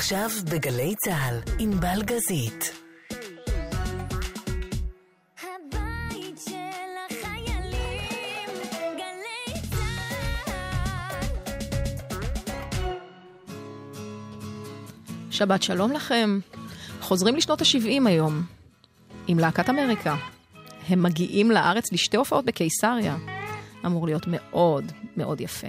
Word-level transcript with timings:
עכשיו 0.00 0.30
בגלי 0.50 0.94
צה"ל, 1.04 1.40
עם 1.58 1.70
בלגזית. 1.80 2.72
הבית 5.40 6.38
של 6.44 6.90
החיילים, 7.06 8.50
גלי 8.96 9.60
צה"ל. 9.70 10.42
שבת 15.30 15.62
שלום 15.62 15.92
לכם. 15.92 16.38
חוזרים 17.00 17.36
לשנות 17.36 17.60
ה-70 17.60 18.08
היום, 18.08 18.42
עם 19.26 19.38
להקת 19.38 19.70
אמריקה. 19.70 20.16
הם 20.88 21.02
מגיעים 21.02 21.50
לארץ 21.50 21.92
לשתי 21.92 22.16
הופעות 22.16 22.44
בקיסריה. 22.44 23.16
אמור 23.86 24.06
להיות 24.06 24.24
מאוד 24.26 24.92
מאוד 25.16 25.40
יפה. 25.40 25.68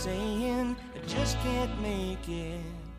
saying 0.00 0.74
I 0.96 1.06
just 1.06 1.36
can't 1.40 1.78
make 1.82 2.26
it. 2.26 2.89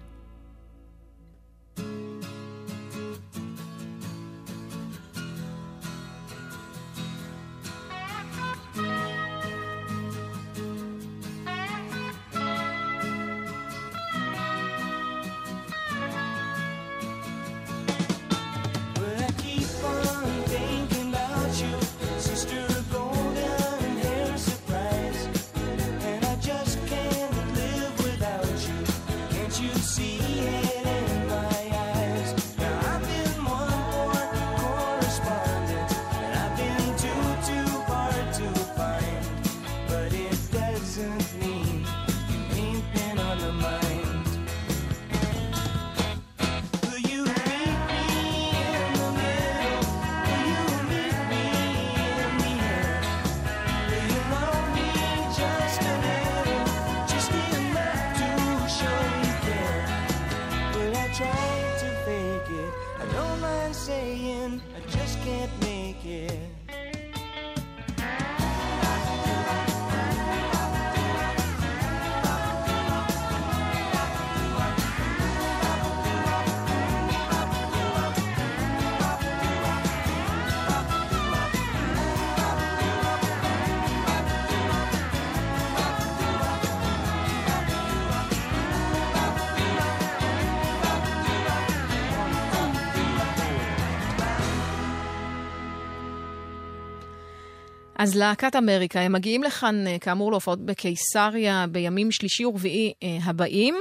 אז 98.02 98.16
להקת 98.16 98.56
אמריקה, 98.56 99.00
הם 99.00 99.12
מגיעים 99.12 99.44
לכאן, 99.44 99.88
אה, 99.88 100.00
כאמור, 100.00 100.32
להופעות 100.32 100.66
בקיסריה 100.66 101.66
בימים 101.72 102.12
שלישי 102.12 102.46
ורביעי 102.46 102.94
אה, 103.04 103.18
הבאים, 103.24 103.76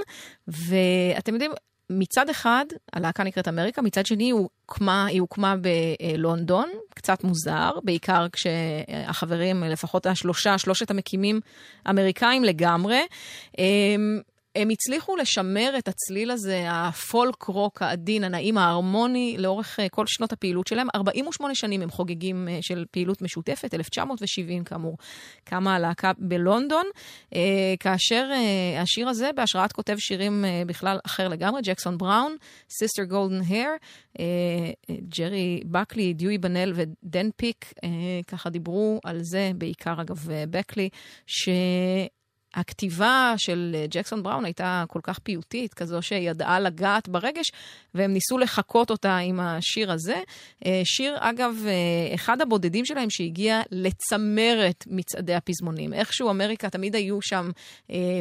ואתם 0.49 1.33
יודעים, 1.33 1.51
מצד 1.91 2.29
אחד, 2.29 2.65
הלהקה 2.93 3.25
נקראת 3.25 3.49
אמריקה, 3.49 3.83
מצד 3.83 4.07
שני, 4.07 4.25
היא 4.25 4.33
הוקמה, 4.33 5.07
היא 5.07 5.21
הוקמה 5.21 5.55
בלונדון, 5.57 6.69
קצת 6.95 7.25
מוזר, 7.25 7.71
בעיקר 7.85 8.27
כשהחברים, 8.33 9.65
לפחות 9.65 10.07
השלושה, 10.07 10.59
שלושת 10.59 10.91
המקימים, 10.91 11.41
אמריקאים 11.91 12.45
לגמרי. 12.45 13.01
הם 14.57 14.69
הצליחו 14.71 15.17
לשמר 15.17 15.75
את 15.79 15.89
הצליל 15.89 16.31
הזה, 16.31 16.65
הפולק 16.69 17.43
רוק 17.43 17.83
העדין, 17.83 18.25
הנעים, 18.25 18.59
ההרמוני, 18.59 19.37
לאורך 19.39 19.81
אה, 19.81 19.89
כל 19.89 20.05
שנות 20.07 20.33
הפעילות 20.33 20.67
שלהם. 20.67 20.87
48 20.95 21.55
שנים 21.55 21.83
הם 21.83 21.91
חוגגים 21.91 22.49
אה, 22.49 22.59
של 22.61 22.85
פעילות 22.91 23.23
משותפת, 23.23 23.75
1970 23.75 24.65
כאמור, 24.65 24.97
קמה 25.45 25.75
הלהקה 25.77 26.13
בלונדון, 26.19 26.87
אה, 27.35 27.75
כאשר 27.81 28.31
השיר 28.79 29.09
הזה 29.09 29.31
בהשראת 29.37 29.73
כותב 29.73 29.97
שירים 29.99 30.45
בכלל 30.67 30.99
אחר 31.07 31.29
לגמרי, 31.29 31.61
ג'קסון 31.65 31.99
בראון, 31.99 32.37
Sister 32.79 33.05
Golden 33.05 33.41
Hair, 33.49 33.75
ג'רי 34.91 35.61
בקלי, 35.65 36.15
דיואי 36.15 36.39
בנל 36.39 36.73
ודן 36.75 37.31
פיק, 37.37 37.73
ככה 38.27 38.51
דיברו 38.51 39.01
על 39.05 39.19
זה, 39.23 39.51
בעיקר 39.55 40.01
אגב 40.01 40.29
בקלי, 40.51 40.89
ש... 41.27 41.49
הכתיבה 42.55 43.35
של 43.37 43.77
אה, 43.79 43.87
ג'קסון 43.91 44.23
בראון 44.23 44.45
הייתה 44.45 44.85
כל 44.89 45.01
כך 45.03 45.19
פיוטית, 45.19 45.75
כזו 45.75 46.03
שידעה 46.03 46.61
לגעת 46.61 47.09
ברגש, 47.09 47.53
והם 47.95 48.13
ניסו 48.13 48.39
לחקות 48.39 48.91
אותה 48.91 49.17
עם 49.17 49.41
השיר 49.41 49.93
הזה. 49.93 50.21
אה, 50.67 50.81
שיר, 50.85 51.17
אגב, 51.21 51.55
אה, 51.67 52.15
אחד 52.15 52.41
הבודדים 52.41 52.85
שלהם 52.85 53.11
שהגיע 53.11 53.63
לצמרת 53.71 54.85
מצעדי 54.87 55.35
הפזמונים. 55.35 55.95
איכשהו 55.95 56.31
אמריקה 56.31 56.71
תמיד 56.71 56.95
היו 56.95 57.23
שם 57.23 57.51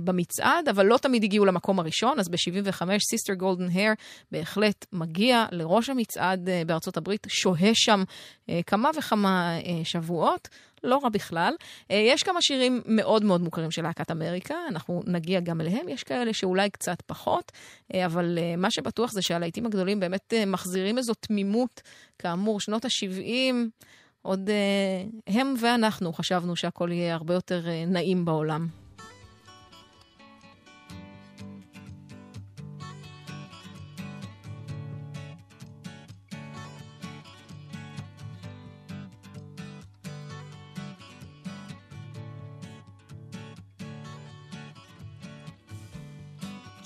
במצעד, 0.03 0.69
אבל 0.69 0.85
לא 0.85 0.97
תמיד 0.97 1.23
הגיעו 1.23 1.45
למקום 1.45 1.79
הראשון, 1.79 2.19
אז 2.19 2.29
ב-75 2.29 2.81
Sister 3.09 3.33
Golden 3.33 3.67
Hair 3.73 3.93
בהחלט 4.31 4.85
מגיע 4.93 5.45
לראש 5.51 5.89
המצעד 5.89 6.49
בארצות 6.65 6.97
הברית, 6.97 7.27
שוהה 7.29 7.71
שם 7.73 8.03
כמה 8.67 8.89
וכמה 8.97 9.57
שבועות. 9.83 10.47
לא 10.83 10.99
רע 11.03 11.09
בכלל. 11.09 11.53
יש 11.89 12.23
כמה 12.23 12.41
שירים 12.41 12.81
מאוד 12.85 13.23
מאוד 13.23 13.41
מוכרים 13.41 13.71
של 13.71 13.81
להקת 13.81 14.11
אמריקה, 14.11 14.55
אנחנו 14.69 15.03
נגיע 15.05 15.39
גם 15.39 15.61
אליהם, 15.61 15.89
יש 15.89 16.03
כאלה 16.03 16.33
שאולי 16.33 16.69
קצת 16.69 17.01
פחות, 17.01 17.51
אבל 18.05 18.37
מה 18.57 18.71
שבטוח 18.71 19.11
זה 19.11 19.21
שהלהיטים 19.21 19.65
הגדולים 19.65 19.99
באמת 19.99 20.33
מחזירים 20.47 20.97
איזו 20.97 21.13
תמימות, 21.13 21.81
כאמור, 22.19 22.59
שנות 22.59 22.85
ה-70, 22.85 23.53
עוד 24.21 24.49
הם 25.27 25.53
ואנחנו 25.59 26.13
חשבנו 26.13 26.55
שהכל 26.55 26.89
יהיה 26.91 27.15
הרבה 27.15 27.33
יותר 27.33 27.65
נעים 27.87 28.25
בעולם. 28.25 28.67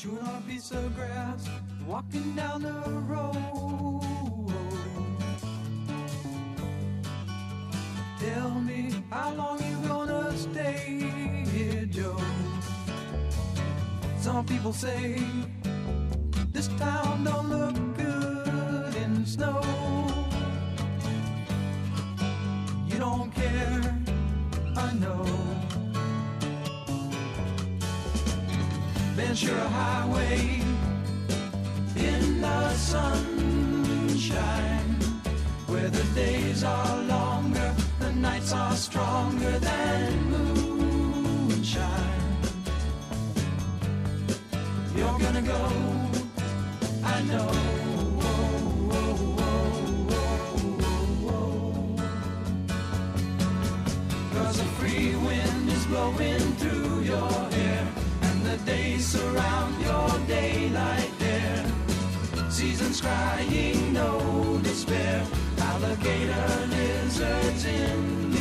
Chewing 0.04 0.18
on 0.20 0.36
a 0.36 0.42
piece 0.50 0.72
of 0.72 0.94
grass, 0.96 1.48
walking 1.88 2.36
down 2.36 2.62
the 2.62 2.74
road. 3.08 3.36
Tell 8.20 8.50
me 8.60 8.92
how 9.10 9.34
long 9.34 9.60
you 9.64 9.88
gonna 9.88 10.38
stay 10.38 11.46
here, 11.54 11.86
Joe? 11.86 12.20
Some 14.20 14.46
people 14.46 14.74
say 14.74 15.24
this 16.52 16.68
town 16.80 17.24
don't 17.24 17.50
look 17.50 17.73
Ventura 29.34 29.68
Highway 29.68 30.62
in 31.96 32.40
the 32.40 32.70
sunshine, 32.76 34.38
where 35.66 35.90
the 35.90 36.04
days 36.14 36.64
are 36.64 37.02
longer, 37.02 37.74
the 38.00 38.12
nights 38.12 38.54
are 38.54 38.76
stronger 38.76 39.58
than 39.58 40.30
moonshine. 40.30 41.82
You're 44.96 45.18
gonna 45.18 45.42
go, 45.42 45.72
I 47.04 47.24
know. 47.24 47.50
Cause 54.32 54.60
a 54.60 54.66
free 54.78 55.16
wind 55.16 55.70
is 55.70 55.86
blowing 55.88 56.56
through 56.60 56.83
and 58.74 58.82
the 58.82 58.90
days 58.92 59.06
surround 59.06 59.82
your 59.82 60.28
daylight 60.28 61.12
there. 61.20 61.66
Seasons 62.50 63.02
crying, 63.02 63.94
no 63.94 64.60
despair. 64.64 65.26
Alligator 65.60 66.68
lizards 66.68 67.66
in 67.66 68.33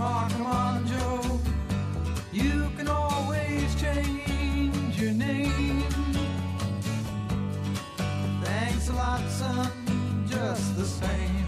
Oh, 0.00 0.28
come 0.30 0.46
on, 0.46 0.86
Joe. 0.86 1.40
You 2.32 2.70
can 2.76 2.86
always 2.86 3.74
change 3.80 4.96
your 5.00 5.12
name. 5.12 5.82
Thanks 8.44 8.88
a 8.90 8.92
lot, 8.92 9.28
son, 9.28 9.72
just 10.28 10.76
the 10.76 10.84
same. 10.84 11.46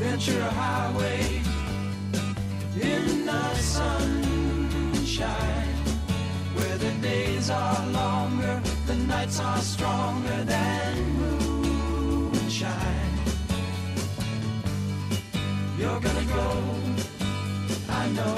Ventura 0.00 0.50
Highway 0.50 1.40
in 2.80 3.26
the 3.26 3.54
sunshine, 3.54 3.94
where 6.54 6.78
the 6.78 6.90
days 7.00 7.48
are 7.48 7.86
longer, 7.90 8.60
the 8.86 8.96
nights 8.96 9.38
are 9.38 9.60
stronger 9.60 10.44
than 10.44 11.15
You're 15.86 16.00
gonna 16.00 16.24
go, 16.24 16.46
I 17.88 18.08
know. 18.08 18.34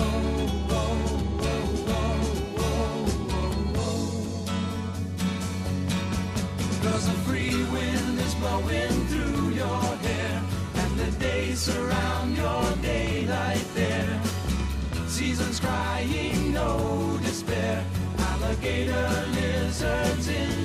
Cause 6.82 7.08
a 7.08 7.16
free 7.24 7.64
wind 7.72 8.20
is 8.20 8.34
blowing 8.34 9.06
through 9.06 9.48
your 9.62 9.82
hair, 10.04 10.42
and 10.74 10.98
the 10.98 11.10
days 11.18 11.60
surround 11.60 12.36
your 12.36 12.64
daylight 12.82 13.66
there. 13.74 14.20
Seasons 15.06 15.58
crying, 15.58 16.52
no 16.52 17.18
despair. 17.22 17.82
Alligator 18.18 19.24
lizards 19.32 20.28
in 20.28 20.57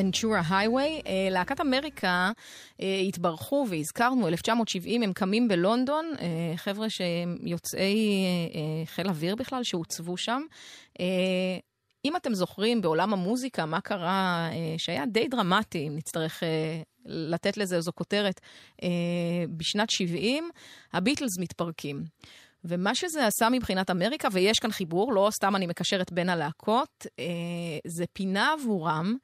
ונצ'ורה 0.00 0.42
הייווי. 0.50 1.00
אה, 1.06 1.28
להקת 1.30 1.60
אמריקה 1.60 2.32
אה, 2.80 3.00
התברכו 3.08 3.66
והזכרנו, 3.68 4.28
1970 4.28 5.02
הם 5.02 5.12
קמים 5.12 5.48
בלונדון, 5.48 6.12
אה, 6.20 6.56
חבר'ה 6.56 6.90
שהם 6.90 7.36
יוצאי 7.42 8.24
חיל 8.84 9.08
אוויר 9.08 9.36
בכלל, 9.36 9.62
שהוצבו 9.62 10.16
שם. 10.16 10.42
אם 12.04 12.16
אתם 12.16 12.34
זוכרים 12.34 12.80
בעולם 12.80 13.12
המוזיקה, 13.12 13.66
מה 13.66 13.80
קרה, 13.80 14.48
שהיה 14.76 15.06
די 15.06 15.28
דרמטי, 15.28 15.88
אם 15.88 15.96
נצטרך 15.96 16.42
לתת 17.06 17.56
לזה 17.56 17.76
איזו 17.76 17.92
כותרת, 17.94 18.40
בשנת 19.56 19.90
70, 19.90 20.50
הביטלס 20.92 21.38
מתפרקים. 21.38 22.04
ומה 22.64 22.94
שזה 22.94 23.26
עשה 23.26 23.48
מבחינת 23.48 23.90
אמריקה, 23.90 24.28
ויש 24.32 24.58
כאן 24.58 24.70
חיבור, 24.70 25.12
לא 25.12 25.28
סתם 25.32 25.56
אני 25.56 25.66
מקשרת 25.66 26.12
בין 26.12 26.28
הלהקות, 26.28 27.06
זה 27.86 28.04
פינה 28.12 28.52
עבורם 28.52 29.16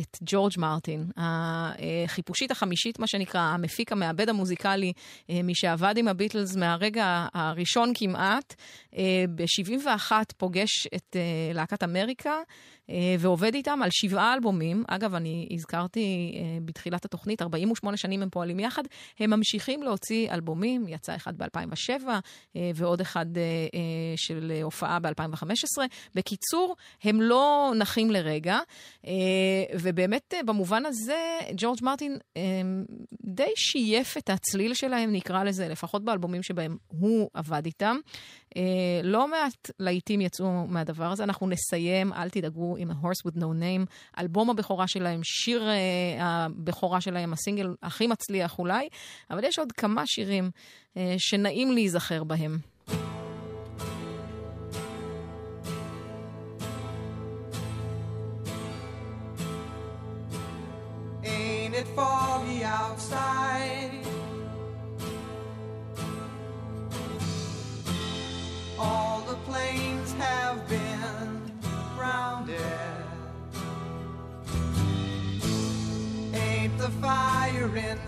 את 0.00 0.18
ג'ורג' 0.22 0.52
מרטין, 0.58 1.10
החיפושית 1.16 2.50
החמישית, 2.50 2.98
מה 2.98 3.06
שנקרא, 3.06 3.40
המפיק, 3.40 3.92
המעבד 3.92 4.28
המוזיקלי, 4.28 4.92
אה, 5.30 5.42
מי 5.42 5.54
שעבד 5.54 5.94
עם 5.96 6.08
הביטלס 6.08 6.56
מהרגע 6.56 7.26
הראשון 7.34 7.92
כמעט, 7.94 8.54
אה, 8.96 9.24
ב-71 9.34 10.12
פוגש 10.36 10.86
את 10.94 11.16
אה, 11.16 11.52
להקת 11.54 11.82
אמריקה. 11.82 12.34
אה, 12.90 13.16
ועובד 13.18 13.54
איתם 13.54 13.80
על 13.82 13.88
שבעה 13.92 14.34
אלבומים. 14.34 14.84
אגב, 14.88 15.14
אני 15.14 15.48
הזכרתי 15.50 16.34
אה, 16.36 16.58
בתחילת 16.64 17.04
התוכנית, 17.04 17.42
48 17.42 17.96
שנים 17.96 18.22
הם 18.22 18.30
פועלים 18.30 18.60
יחד. 18.60 18.82
הם 19.18 19.30
ממשיכים 19.30 19.82
להוציא 19.82 20.30
אלבומים, 20.30 20.88
יצא 20.88 21.16
אחד 21.16 21.38
ב-2007 21.38 22.08
אה, 22.56 22.70
ועוד 22.74 23.00
אחד 23.00 23.26
של 24.16 24.52
הופעה 24.62 24.98
ב-2015. 24.98 25.82
בקיצור, 26.14 26.76
הם 27.02 27.20
לא 27.20 27.72
נחים 27.78 28.10
לרגע, 28.10 28.58
ובאמת 29.80 30.34
במובן 30.46 30.86
הזה, 30.86 31.38
ג'ורג' 31.56 31.78
מרטין 31.82 32.18
די 33.24 33.52
שייף 33.56 34.16
את 34.16 34.30
הצליל 34.30 34.74
שלהם, 34.74 35.12
נקרא 35.12 35.44
לזה, 35.44 35.68
לפחות 35.68 36.04
באלבומים 36.04 36.42
שבהם 36.42 36.76
הוא 36.88 37.30
עבד 37.34 37.66
איתם. 37.66 37.96
אה, 38.56 39.00
לא 39.02 39.28
מעט 39.28 39.70
להיטים 39.78 40.20
יצאו 40.20 40.66
מהדבר 40.66 41.04
הזה. 41.04 41.24
אנחנו 41.24 41.48
נסיים, 41.48 42.12
אל 42.12 42.30
תדאגו, 42.30 42.76
עם 42.76 42.90
ה-Horse 42.90 43.28
with 43.30 43.36
No 43.36 43.44
Name, 43.44 43.86
אלבום 44.18 44.50
הבכורה 44.50 44.88
שלהם, 44.88 45.20
שיר 45.22 45.68
אה, 45.68 45.76
הבכורה 46.20 47.00
שלהם, 47.00 47.32
הסינגל 47.32 47.74
הכי 47.82 48.06
מצליח 48.06 48.58
אולי, 48.58 48.88
אבל 49.30 49.44
יש 49.44 49.58
עוד 49.58 49.72
כמה 49.72 50.02
שירים 50.06 50.50
אה, 50.96 51.14
שנעים 51.18 51.72
להיזכר 51.72 52.24
בהם. 52.24 52.73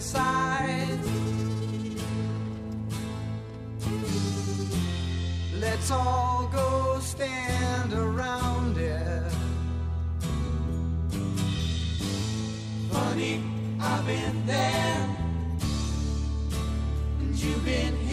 inside. 0.07 1.01
Let's 5.59 5.91
all 5.91 6.49
go 6.53 7.01
stand 7.01 7.93
around 7.93 8.79
it. 8.79 9.33
Funny, 12.93 13.43
I've 13.81 14.07
been 14.07 14.47
there, 14.47 15.17
and 17.19 17.35
you've 17.35 17.65
been 17.65 18.06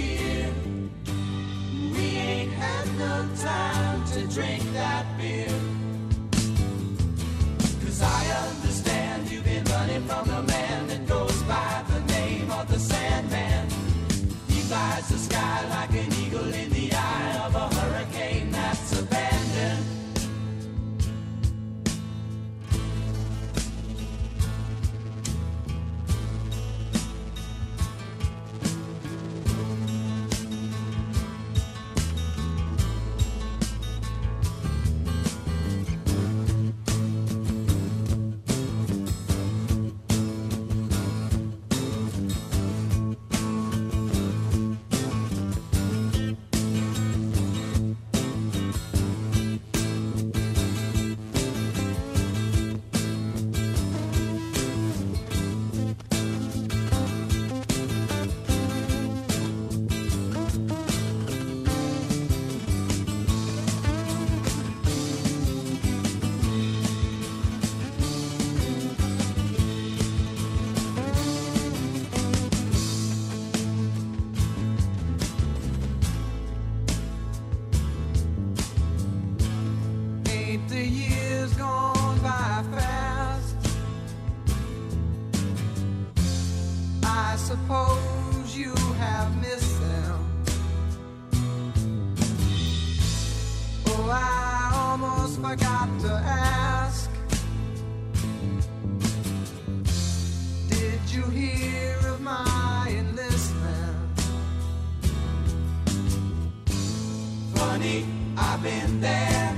Funny, 107.73 108.05
I've 108.37 108.61
been 108.61 109.01
there 109.01 109.57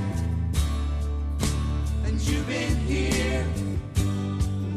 and 2.06 2.18
you've 2.22 2.48
been 2.48 2.78
here. 2.88 3.46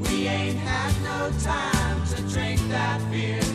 We 0.00 0.26
ain't 0.26 0.58
had 0.58 0.92
no 1.04 1.30
time 1.38 2.04
to 2.06 2.22
drink 2.34 2.58
that 2.68 3.00
beer. 3.12 3.47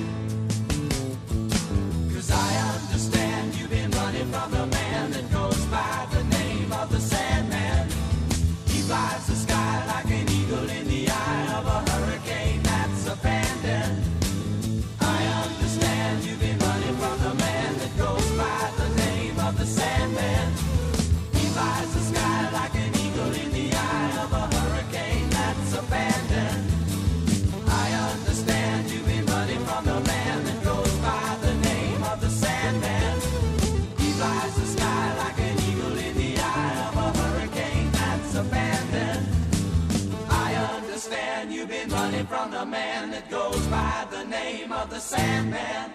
Name 44.54 44.72
of 44.72 44.90
the 44.90 45.00
Sandman. 45.00 45.94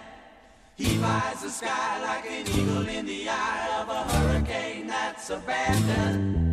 He 0.77 0.85
flies 0.85 1.43
the 1.43 1.51
sky 1.51 2.03
like 2.03 2.27
an 2.31 2.47
eagle 2.49 2.89
in 2.89 3.07
the 3.07 3.29
eye 3.29 3.69
of 3.81 3.89
a 3.89 4.03
hurricane 4.13 4.87
that's 4.87 5.31
abandoned. 5.31 6.48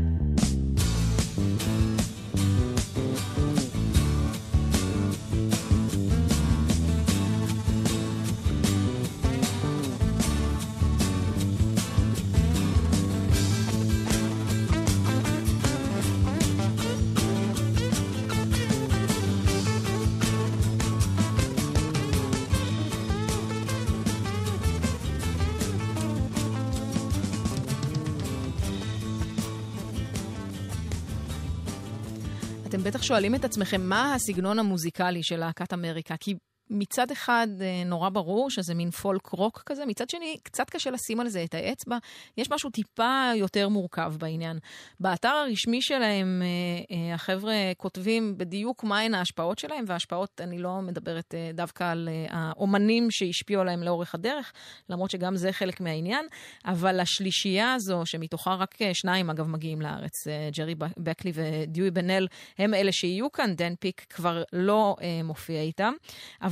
בטח 32.85 33.03
שואלים 33.03 33.35
את 33.35 33.45
עצמכם, 33.45 33.81
מה 33.81 34.13
הסגנון 34.13 34.59
המוזיקלי 34.59 35.23
של 35.23 35.37
להקת 35.37 35.73
אמריקה? 35.73 36.15
כי 36.19 36.33
מצד 36.69 37.11
אחד 37.11 37.47
אה, 37.61 37.83
נורא 37.85 38.09
ברור 38.09 38.49
שזה 38.49 38.73
מין 38.73 38.91
פולק 38.91 39.27
רוק 39.27 39.63
כזה, 39.65 39.85
מצד 39.85 40.09
שני 40.09 40.37
קצת 40.43 40.69
קשה 40.69 40.91
לשים 40.91 41.19
על 41.19 41.29
זה 41.29 41.43
את 41.43 41.53
האצבע. 41.53 41.97
יש 42.37 42.51
משהו 42.51 42.69
טיפה 42.69 43.31
יותר 43.35 43.69
מורכב 43.69 44.13
בעניין. 44.19 44.59
באתר 44.99 45.27
הרשמי 45.27 45.81
שלהם 45.81 46.41
אה, 46.41 46.95
אה, 46.95 47.13
החבר'ה 47.13 47.55
כותבים 47.77 48.37
בדיוק 48.37 48.83
מהן 48.83 49.13
ההשפעות 49.13 49.59
שלהם, 49.59 49.83
וההשפעות, 49.87 50.41
אני 50.41 50.57
לא 50.57 50.81
מדברת 50.81 51.33
דווקא 51.53 51.83
על 51.83 52.09
האומנים 52.29 53.11
שהשפיעו 53.11 53.61
עליהם 53.61 53.83
לאורך 53.83 54.15
הדרך, 54.15 54.53
למרות 54.89 55.11
שגם 55.11 55.35
זה 55.35 55.51
חלק 55.51 55.81
מהעניין, 55.81 56.25
אבל 56.65 56.99
השלישייה 56.99 57.73
הזו, 57.73 58.01
שמתוכה 58.05 58.55
רק 58.55 58.75
שניים 58.93 59.29
אגב 59.29 59.47
מגיעים 59.47 59.81
לארץ, 59.81 60.27
ג'רי 60.57 60.75
בקלי 60.97 61.31
ודיואי 61.33 61.91
בנל 61.91 62.09
הם 62.57 62.73
אלה 62.73 62.91
שיהיו 62.91 63.31
כאן, 63.31 63.55
דן 63.55 63.75
פיק 63.75 64.05
כבר 64.09 64.43
לא 64.53 64.95
מופיע 65.23 65.61
איתם. 65.61 65.93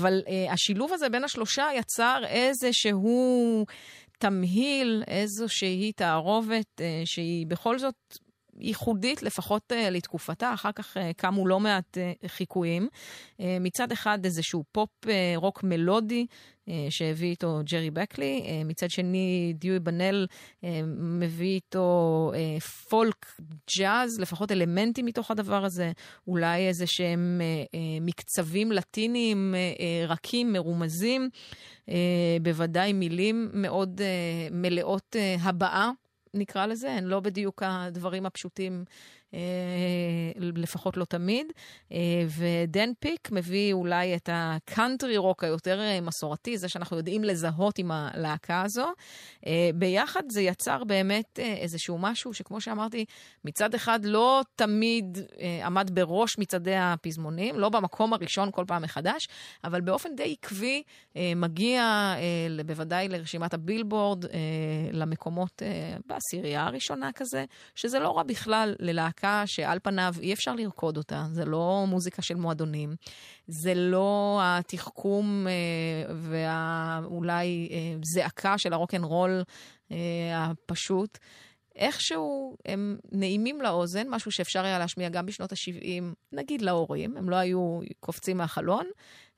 אבל 0.03 0.21
אה, 0.27 0.53
השילוב 0.53 0.93
הזה 0.93 1.09
בין 1.09 1.23
השלושה 1.23 1.67
יצר 1.75 2.21
איזשהו 2.27 3.65
תמהיל, 4.19 5.03
איזושהי 5.07 5.91
תערובת 5.91 6.81
אה, 6.81 7.01
שהיא 7.05 7.47
בכל 7.47 7.79
זאת 7.79 7.95
ייחודית 8.59 9.23
לפחות 9.23 9.71
אה, 9.71 9.89
לתקופתה, 9.91 10.53
אחר 10.53 10.71
כך 10.71 10.97
אה, 10.97 10.99
קמו 11.17 11.47
לא 11.47 11.59
מעט 11.59 11.97
אה, 11.97 12.27
חיקויים. 12.27 12.87
אה, 13.37 13.43
מצד 13.59 13.91
אחד 13.91 14.25
איזשהו 14.25 14.63
פופ 14.71 14.89
אה, 15.05 15.07
רוק 15.35 15.63
מלודי 15.63 16.25
אה, 16.25 16.71
שהביא 16.89 17.29
איתו 17.29 17.59
ג'רי 17.71 17.91
בקלי, 17.91 18.41
אה, 18.43 18.67
מצד 18.67 18.89
שני 18.89 19.53
דיואי 19.55 19.79
בנל 19.79 20.27
מביא 20.97 21.53
איתו 21.55 22.31
אה, 22.33 22.63
פולק 22.89 23.35
ג'אז, 23.77 24.19
לפחות 24.19 24.51
אלמנטים 24.51 25.05
מתוך 25.05 25.31
הדבר 25.31 25.65
הזה, 25.65 25.91
אולי 26.27 26.67
איזה 26.67 26.87
שהם 26.87 27.41
אה, 27.41 27.75
אה, 27.75 27.77
מקצבים 28.01 28.71
לטיניים 28.71 29.55
אה, 29.55 29.79
אה, 29.79 30.11
רכים, 30.11 30.53
מרומזים, 30.53 31.29
אה, 31.85 31.91
בוודאי 32.41 32.93
מילים 32.93 33.49
מאוד 33.53 34.01
אה, 34.01 34.53
מלאות 34.53 35.15
אה, 35.15 35.41
הבעה. 35.41 35.91
נקרא 36.33 36.65
לזה, 36.65 36.91
הן 36.91 37.03
לא 37.03 37.19
בדיוק 37.19 37.63
הדברים 37.65 38.25
הפשוטים 38.25 38.85
לפחות 40.39 40.97
לא 40.97 41.05
תמיד. 41.05 41.47
אה, 41.91 41.97
ודן 42.37 42.89
פיק 42.99 43.31
מביא 43.31 43.73
אולי 43.73 44.15
את 44.15 44.29
הקאנטרי 44.33 45.17
רוק 45.17 45.43
היותר 45.43 45.79
אה, 45.79 46.01
מסורתי, 46.01 46.57
זה 46.57 46.69
שאנחנו 46.69 46.97
יודעים 46.97 47.23
לזהות 47.23 47.79
עם 47.79 47.91
הלהקה 47.91 48.61
הזו. 48.61 48.87
אה, 49.47 49.69
ביחד 49.75 50.23
זה 50.29 50.41
יצר 50.41 50.83
באמת 50.83 51.39
אה, 51.39 51.53
איזשהו 51.53 51.97
משהו 51.97 52.33
שכמו 52.33 52.61
שאמרתי, 52.61 53.05
מצד 53.45 53.75
אחד 53.75 54.05
לא 54.05 54.41
תמיד 54.55 55.17
אה, 55.39 55.65
עמד 55.65 55.89
בראש 55.93 56.37
מצעדי 56.37 56.75
הפזמונים, 56.75 57.59
לא 57.59 57.69
במקום 57.69 58.13
הראשון 58.13 58.49
כל 58.51 58.63
פעם 58.67 58.81
מחדש, 58.81 59.27
אבל 59.63 59.81
באופן 59.81 60.15
די 60.15 60.35
עקבי 60.41 60.83
אה, 61.17 61.33
מגיע 61.35 61.81
אה, 62.17 62.63
בוודאי 62.65 63.07
לרשימת 63.07 63.53
הבילבורד, 63.53 64.25
אה, 64.25 64.31
למקומות 64.91 65.63
אה, 65.63 65.97
בעשירייה 66.05 66.65
הראשונה 66.65 67.11
כזה, 67.11 67.45
שזה 67.75 67.99
לא 67.99 68.17
רע 68.17 68.23
בכלל 68.23 68.75
ללהקה 68.79 69.22
שעל 69.45 69.79
פניו 69.83 70.13
אי 70.21 70.33
אפשר 70.33 70.55
לרקוד 70.55 70.97
אותה, 70.97 71.25
זה 71.31 71.45
לא 71.45 71.85
מוזיקה 71.87 72.21
של 72.21 72.35
מועדונים, 72.35 72.95
זה 73.47 73.73
לא 73.73 74.39
התחכום 74.43 75.47
אה, 75.47 76.13
ואולי 76.15 77.69
אה, 77.71 77.95
זעקה 78.03 78.57
של 78.57 78.73
הרוקנרול 78.73 79.43
אה, 79.91 79.97
הפשוט. 80.33 81.17
איכשהו 81.75 82.57
הם 82.65 82.97
נעימים 83.11 83.61
לאוזן, 83.61 84.07
משהו 84.09 84.31
שאפשר 84.31 84.63
היה 84.63 84.79
להשמיע 84.79 85.09
גם 85.09 85.25
בשנות 85.25 85.51
ה-70, 85.51 86.15
נגיד 86.31 86.61
להורים, 86.61 87.17
הם 87.17 87.29
לא 87.29 87.35
היו 87.35 87.79
קופצים 87.99 88.37
מהחלון, 88.37 88.85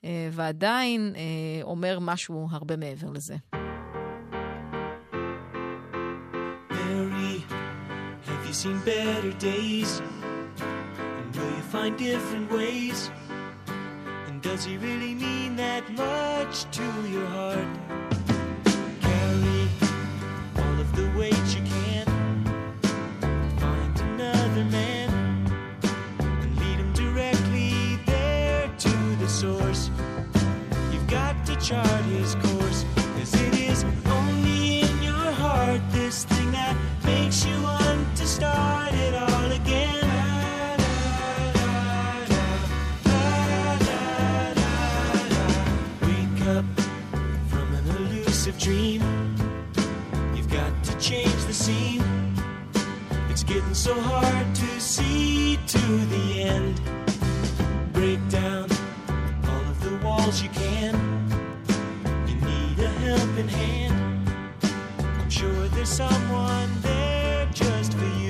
אה, 0.04 0.30
ועדיין 0.32 1.14
אה, 1.16 1.64
אומר 1.64 2.00
משהו 2.02 2.48
הרבה 2.52 2.78
מעבר 2.78 3.10
לזה. 3.10 3.36
Seen 8.56 8.80
better 8.86 9.34
days? 9.34 10.02
And 10.60 11.36
will 11.36 11.58
you 11.58 11.62
find 11.64 11.98
different 11.98 12.50
ways? 12.50 13.12
And 14.28 14.42
does 14.42 14.64
he 14.64 14.78
really 14.78 15.14
mean 15.14 15.58
that 15.58 15.84
much 15.92 16.64
to 16.72 16.84
your 17.10 17.26
heart? 17.26 17.68
Carry 19.02 19.68
all 20.58 20.80
of 20.80 20.96
the 20.96 21.12
weight 21.20 21.48
you 21.54 21.64
can. 21.66 22.06
Find 23.60 24.00
another 24.00 24.64
man 24.64 25.10
and 26.10 26.58
lead 26.58 26.80
him 26.80 26.94
directly 26.94 28.00
there 28.06 28.70
to 28.70 29.16
the 29.18 29.28
source. 29.28 29.92
You've 30.94 31.08
got 31.08 31.46
to 31.48 31.58
chart 31.58 32.06
his 32.06 32.36
course, 32.36 32.86
cause 33.18 33.34
it 33.34 33.60
is 33.60 33.84
only 34.06 34.80
in 34.84 35.04
your 35.04 35.32
heart 35.44 35.82
this 35.92 36.24
thing 36.24 36.54
that 36.54 36.78
makes 37.04 37.44
you 37.46 37.56
start 38.36 38.94
it 38.94 39.14
all 39.14 39.52
again. 39.52 40.04
From 47.52 47.68
an 47.80 47.88
elusive 47.96 48.58
dream. 48.60 49.02
You've 50.36 50.52
got 50.52 50.72
to 50.84 50.94
change 51.00 51.42
the 51.46 51.54
scene. 51.54 52.04
It's 53.30 53.44
getting 53.44 53.74
so 53.74 53.94
hard 54.00 54.48
to 54.56 54.70
see 54.82 55.58
to 55.68 55.84
the 56.14 56.26
end. 56.42 56.76
Break 57.94 58.20
down 58.30 58.68
all 59.50 59.66
of 59.74 59.78
the 59.82 59.96
walls 60.06 60.44
you 60.44 60.50
can. 60.50 60.94
You 62.28 62.36
need 62.52 62.80
a 62.80 62.90
helping 63.08 63.48
hand. 63.48 64.30
I'm 65.20 65.30
sure 65.30 65.68
there's 65.70 65.90
someone 65.90 66.70
there 66.82 67.48
just 67.54 67.94
for 67.94 68.06
you. 68.20 68.25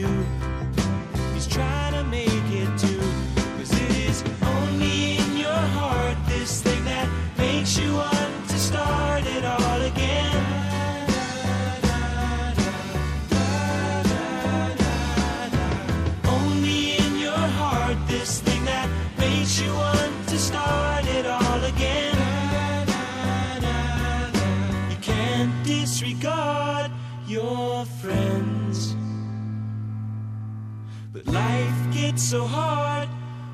Disregard 25.95 26.91
your 27.25 27.85
friends. 27.85 28.97
But 31.13 31.25
life 31.25 31.93
gets 31.93 32.21
so 32.21 32.45
hard 32.45 33.07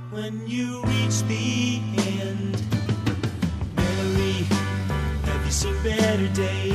when 0.09 0.47
you 0.47 0.81
reach 0.81 1.21
the 1.27 1.79
end. 2.19 2.63
Mary, 3.75 4.33
have 5.29 5.45
you 5.45 5.51
seen 5.51 5.75
better 5.83 6.27
days? 6.33 6.70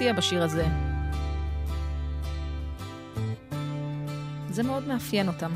מפתיע 0.00 0.12
בשיר 0.12 0.42
הזה. 0.42 0.66
זה 4.50 4.62
מאוד 4.62 4.88
מאפיין 4.88 5.28
אותם. 5.28 5.50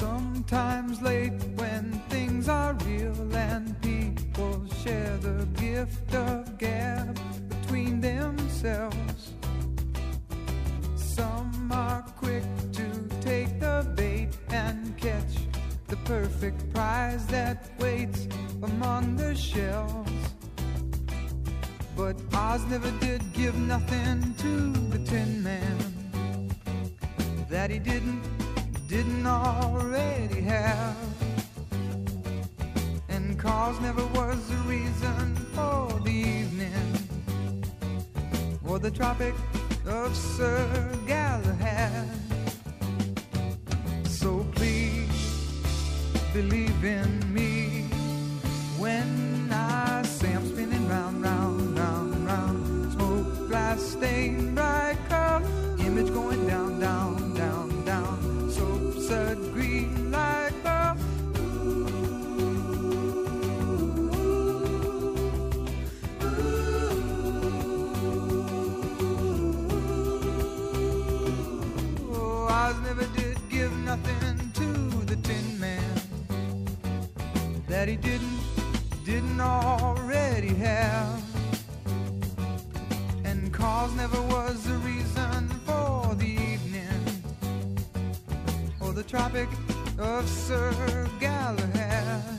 Sometimes 0.00 1.02
late 1.02 1.42
when 1.60 1.84
things 2.12 2.48
are 2.48 2.74
real 2.86 3.20
and 3.48 3.64
people 3.88 4.56
share 4.82 5.16
the 5.28 5.38
gift 5.64 6.10
of 6.26 6.40
gab 6.62 7.18
between 7.52 7.94
themselves. 8.00 9.07
That 17.28 17.70
waits 17.78 18.26
among 18.62 19.16
the 19.16 19.34
shells. 19.34 20.08
But 21.96 22.16
Oz 22.32 22.64
never 22.66 22.90
did 23.00 23.22
give 23.32 23.54
nothing 23.56 24.34
to 24.38 24.72
the 24.90 24.98
Tin 25.04 25.42
Man 25.42 25.78
that 27.50 27.70
he 27.70 27.78
didn't 27.78 28.22
didn't 28.88 29.26
already 29.26 30.40
have. 30.40 30.96
And 33.08 33.38
cause 33.38 33.78
never 33.80 34.06
was 34.06 34.48
the 34.48 34.56
reason 34.66 35.36
for 35.54 35.88
the 36.04 36.10
evening 36.10 37.08
or 38.66 38.78
the 38.78 38.90
Tropic 38.90 39.34
of 39.86 40.16
Sir 40.16 40.90
Galahad. 41.06 42.27
Believe 46.42 46.84
in 46.84 47.34
me 47.34 47.82
when 48.78 49.48
I 49.50 50.02
say 50.02 50.32
I'm 50.32 50.46
spinning 50.46 50.86
round, 50.88 51.20
round, 51.20 51.76
round, 51.76 52.26
round. 52.26 52.92
Smoke, 52.92 53.48
glass, 53.48 53.82
stain, 53.82 54.54
bright 54.54 54.98
color, 55.08 55.42
image 55.80 56.12
going 56.14 56.37
Tropic 89.08 89.48
of 89.98 90.28
Sir 90.28 91.08
Galahad. 91.18 92.37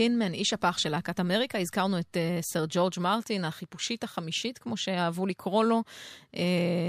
טינמן, 0.00 0.34
איש 0.34 0.52
הפח 0.52 0.78
של 0.78 0.90
להקת 0.90 1.20
אמריקה, 1.20 1.58
הזכרנו 1.58 1.98
את 1.98 2.16
uh, 2.16 2.42
סר 2.42 2.64
ג'ורג' 2.68 2.92
מרטין, 3.00 3.44
החיפושית 3.44 4.04
החמישית, 4.04 4.58
כמו 4.58 4.76
שאהבו 4.76 5.26
לקרוא 5.26 5.64
לו, 5.64 5.82
uh, 6.32 6.38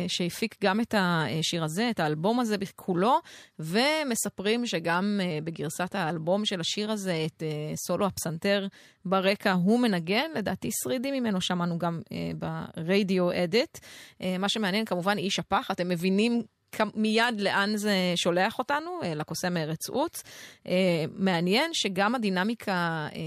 שהפיק 0.07 0.55
גם 0.63 0.79
את 0.81 0.95
השיר 0.97 1.63
הזה, 1.63 1.89
את 1.89 1.99
האלבום 1.99 2.39
הזה 2.39 2.55
כולו, 2.75 3.19
ומספרים 3.59 4.65
שגם 4.65 5.19
uh, 5.21 5.45
בגרסת 5.45 5.95
האלבום 5.95 6.45
של 6.45 6.59
השיר 6.59 6.91
הזה, 6.91 7.25
את 7.25 7.43
uh, 7.43 7.77
סולו 7.87 8.05
הפסנתר 8.05 8.67
ברקע, 9.05 9.51
הוא 9.51 9.79
מנגן, 9.79 10.31
לדעתי 10.35 10.69
שרידים 10.83 11.13
ממנו 11.13 11.41
שמענו 11.41 11.77
גם 11.77 12.01
uh, 12.03 12.13
ברדיו 12.37 13.31
אדיט. 13.43 13.77
Uh, 13.77 14.23
מה 14.39 14.49
שמעניין 14.49 14.85
כמובן 14.85 15.17
איש 15.17 15.39
הפח, 15.39 15.71
אתם 15.71 15.89
מבינים 15.89 16.43
מיד 16.95 17.41
לאן 17.41 17.77
זה 17.77 18.13
שולח 18.15 18.59
אותנו, 18.59 18.99
אה, 19.03 19.15
לקוסם 19.15 19.57
ארץ 19.57 19.89
עוץ. 19.89 20.23
אה, 20.67 21.05
מעניין 21.15 21.71
שגם 21.73 22.15
הדינמיקה 22.15 23.07
אה, 23.15 23.19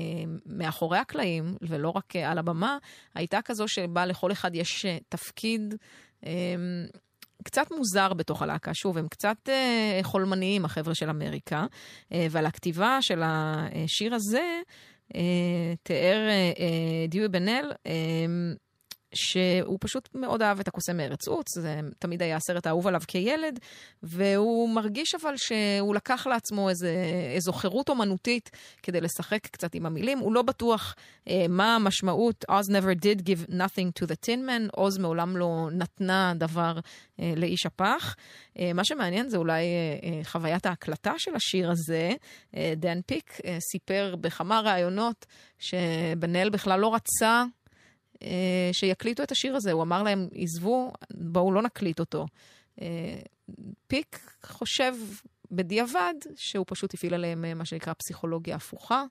מאחורי 0.46 0.98
הקלעים, 0.98 1.56
ולא 1.62 1.90
רק 1.90 2.16
על 2.16 2.38
הבמה, 2.38 2.78
הייתה 3.14 3.42
כזו 3.42 3.68
שבה 3.68 4.06
לכל 4.06 4.32
אחד 4.32 4.54
יש 4.54 4.86
תפקיד. 5.08 5.74
קצת 7.44 7.70
מוזר 7.70 8.14
בתוך 8.14 8.42
הלהקה, 8.42 8.74
שוב, 8.74 8.98
הם 8.98 9.08
קצת 9.08 9.36
אה, 9.48 10.00
חולמניים, 10.02 10.64
החבר'ה 10.64 10.94
של 10.94 11.10
אמריקה, 11.10 11.66
אה, 12.12 12.26
ועל 12.30 12.46
הכתיבה 12.46 12.98
של 13.00 13.22
השיר 13.24 14.14
הזה 14.14 14.60
אה, 15.14 15.74
תיאר 15.82 16.28
אה, 16.28 16.52
אה, 16.58 17.06
דיואי 17.08 17.28
בן 17.28 17.48
אל, 17.48 17.72
אה, 17.86 17.92
שהוא 19.14 19.78
פשוט 19.80 20.08
מאוד 20.14 20.42
אהב 20.42 20.60
את 20.60 20.68
הקוסם 20.68 20.96
מארץ 20.96 21.28
עוץ, 21.28 21.58
זה 21.58 21.80
תמיד 21.98 22.22
היה 22.22 22.36
הסרט 22.36 22.66
האהוב 22.66 22.86
עליו 22.86 23.00
כילד, 23.08 23.58
והוא 24.02 24.68
מרגיש 24.68 25.14
אבל 25.14 25.36
שהוא 25.36 25.94
לקח 25.94 26.26
לעצמו 26.26 26.68
איזה, 26.68 26.94
איזו 27.34 27.52
חירות 27.52 27.88
אומנותית 27.88 28.50
כדי 28.82 29.00
לשחק 29.00 29.46
קצת 29.46 29.74
עם 29.74 29.86
המילים. 29.86 30.18
הוא 30.18 30.32
לא 30.32 30.42
בטוח 30.42 30.94
אה, 31.28 31.46
מה 31.48 31.74
המשמעות, 31.76 32.44
Oz 32.50 32.70
never 32.70 33.04
did 33.04 33.22
give 33.22 33.50
nothing 33.50 34.02
to 34.02 34.06
the 34.06 34.26
tin 34.26 34.48
man, 34.48 34.70
עוז 34.72 34.98
מעולם 34.98 35.36
לא 35.36 35.68
נתנה 35.72 36.32
דבר 36.36 36.78
אה, 37.20 37.32
לאיש 37.36 37.66
הפח. 37.66 38.16
אה, 38.58 38.72
מה 38.72 38.84
שמעניין 38.84 39.28
זה 39.28 39.36
אולי 39.36 39.62
אה, 39.62 40.08
אה, 40.08 40.24
חוויית 40.24 40.66
ההקלטה 40.66 41.12
של 41.18 41.34
השיר 41.36 41.70
הזה. 41.70 42.12
אה, 42.56 42.72
דן 42.76 43.00
פיק 43.06 43.40
אה, 43.44 43.58
סיפר 43.72 44.16
בכמה 44.20 44.60
ראיונות 44.60 45.26
שבנאל 45.58 46.50
בכלל 46.50 46.80
לא 46.80 46.94
רצה 46.94 47.26
אה, 47.26 47.44
שיקליטו 48.72 49.22
את 49.22 49.32
השיר 49.32 49.56
הזה. 49.56 49.72
הוא 49.72 49.82
אמר 49.82 50.02
להם, 50.02 50.28
עזבו, 50.34 50.92
בואו 51.10 51.52
לא 51.52 51.62
נקליט 51.62 52.00
אותו. 52.00 52.26
אה, 52.82 53.20
פיק 53.86 54.38
חושב 54.44 54.94
בדיעבד 55.50 56.14
שהוא 56.36 56.64
פשוט 56.68 56.94
הפעיל 56.94 57.14
עליהם 57.14 57.44
אה, 57.44 57.54
מה 57.54 57.64
שנקרא 57.64 57.92
פסיכולוגיה 57.92 58.56
הפוכה. 58.56 59.04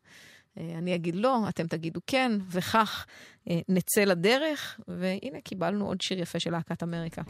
אה, 0.58 0.71
אני 0.78 0.95
אגיד 0.95 1.15
לא, 1.15 1.49
אתם 1.49 1.67
תגידו 1.67 1.99
כן, 2.08 2.32
וכך 2.49 3.06
אה, 3.49 3.60
נצא 3.69 4.04
לדרך, 4.04 4.80
והנה 4.88 5.41
קיבלנו 5.41 5.88
עוד 5.88 6.02
שיר 6.02 6.19
יפה 6.19 6.39
של 6.39 6.52
להקת 6.52 6.84
אמריקה. 6.84 7.21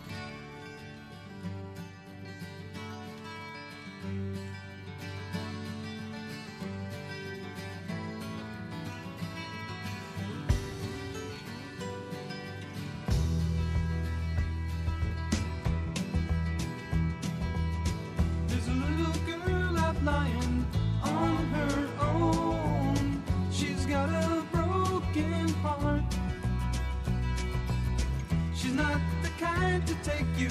Kind 29.73 29.87
to 29.87 29.95
take 30.03 30.25
you 30.37 30.49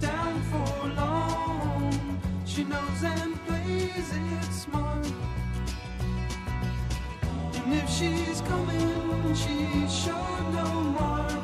down 0.00 0.40
for 0.50 0.88
long. 0.88 2.20
She 2.46 2.64
knows 2.64 3.02
and 3.02 3.34
plays 3.46 4.10
it 4.10 4.52
smart. 4.52 5.06
And 7.56 7.74
if 7.74 7.88
she's 7.90 8.40
coming, 8.42 9.34
she's 9.34 10.04
sure 10.04 10.40
no 10.52 10.66
mark. 10.98 11.43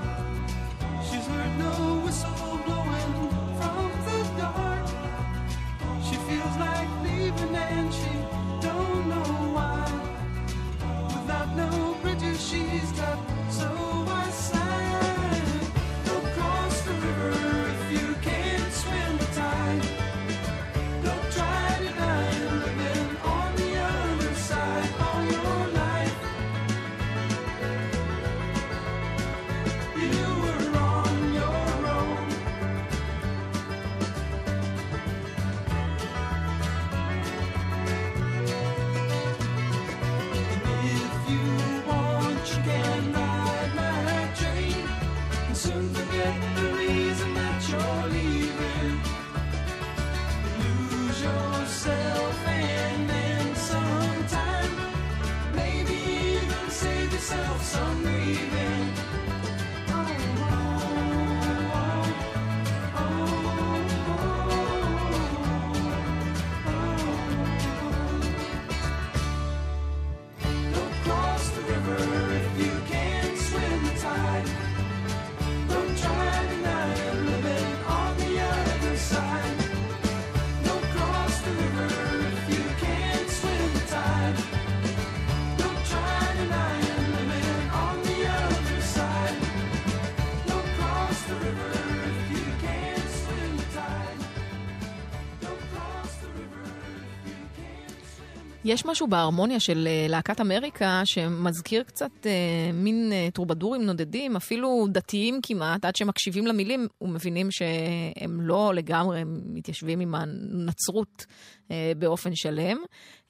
יש 98.71 98.87
משהו 98.87 99.07
בהרמוניה 99.07 99.61
של 99.61 99.89
אה, 99.91 100.07
להקת 100.09 100.41
אמריקה 100.41 101.03
שמזכיר 101.05 101.83
קצת 101.83 102.11
אה, 102.27 102.73
מין 102.73 103.13
אה, 103.13 103.29
טרובדורים 103.35 103.83
נודדים, 103.83 104.37
אפילו 104.37 104.87
דתיים 104.89 105.41
כמעט, 105.43 105.85
עד 105.85 105.97
שמקשיבים 105.97 106.47
למילים 106.47 106.87
ומבינים 107.01 107.51
שהם 107.51 108.41
לא 108.41 108.75
לגמרי 108.75 109.23
מתיישבים 109.27 110.01
עם 110.01 110.15
הנצרות 110.15 111.27
אה, 111.71 111.93
באופן 111.99 112.35
שלם. 112.35 112.77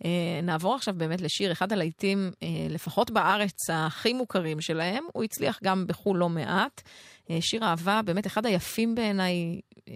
אה, 0.04 0.40
נעבור 0.42 0.74
עכשיו 0.74 0.94
באמת 0.96 1.20
לשיר, 1.20 1.52
אחד 1.52 1.72
הלהיטים, 1.72 2.30
אה, 2.42 2.48
לפחות 2.68 3.10
בארץ, 3.10 3.70
הכי 3.72 4.12
מוכרים 4.12 4.60
שלהם, 4.60 5.04
הוא 5.12 5.24
הצליח 5.24 5.58
גם 5.64 5.86
בחו"ל 5.86 6.18
לא 6.18 6.28
מעט. 6.28 6.82
אה, 7.30 7.38
שיר 7.40 7.64
אהבה, 7.64 8.00
באמת 8.04 8.26
אחד 8.26 8.46
היפים 8.46 8.94
בעיניי 8.94 9.60
אה, 9.88 9.94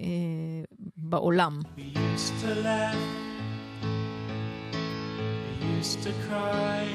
בעולם. 0.96 1.61
We 1.76 1.98
used 1.98 2.44
to 2.44 2.64
laugh, 2.64 3.33
used 5.76 6.02
to 6.02 6.12
cry, 6.28 6.87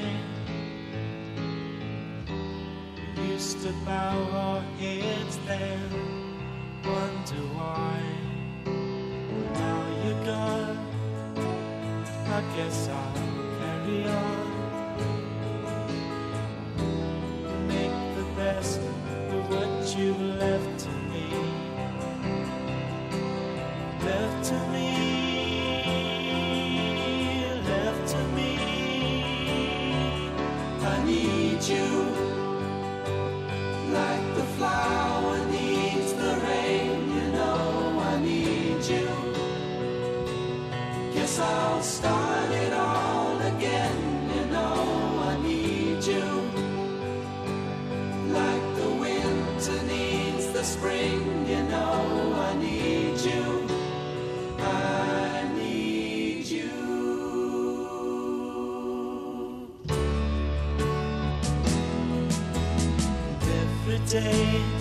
we 3.18 3.24
used 3.24 3.62
to 3.62 3.72
bow 3.86 4.18
our 4.34 4.62
heads 4.80 5.38
then, 5.46 5.80
wonder 6.84 7.44
why. 7.58 8.02
Now 9.54 9.80
you're 10.04 10.24
gone, 10.26 10.78
I 12.38 12.42
guess 12.56 12.90
I'll 12.90 13.14
carry 13.60 14.08
on. 14.08 14.48
Make 17.68 17.98
the 18.18 18.28
best 18.36 18.80
of 18.80 19.50
what 19.50 19.98
you've 19.98 20.22
left 20.22 20.80
to 20.86 20.90
me 21.12 21.60
left 24.04 24.50
to 24.50 24.58
me, 24.72 24.99
need 31.10 31.64
you 31.64 31.90
like 34.00 34.26
the 34.36 34.48
flower 34.58 35.38
needs 35.48 36.14
the 36.14 36.34
rain. 36.48 36.98
You 37.18 37.26
know 37.38 38.00
I 38.12 38.20
need 38.20 38.82
you. 38.94 39.08
Guess 41.14 41.40
I'll 41.40 41.82
start 41.82 42.52
it 42.52 42.74
all 42.74 43.38
again. 43.54 43.98
You 44.36 44.46
know 44.54 44.76
I 45.32 45.34
need 45.48 46.04
you 46.14 46.28
like 48.40 48.66
the 48.82 48.90
winter 49.06 49.80
needs 49.94 50.46
the 50.54 50.64
spring. 50.64 51.19
Day 64.10 64.79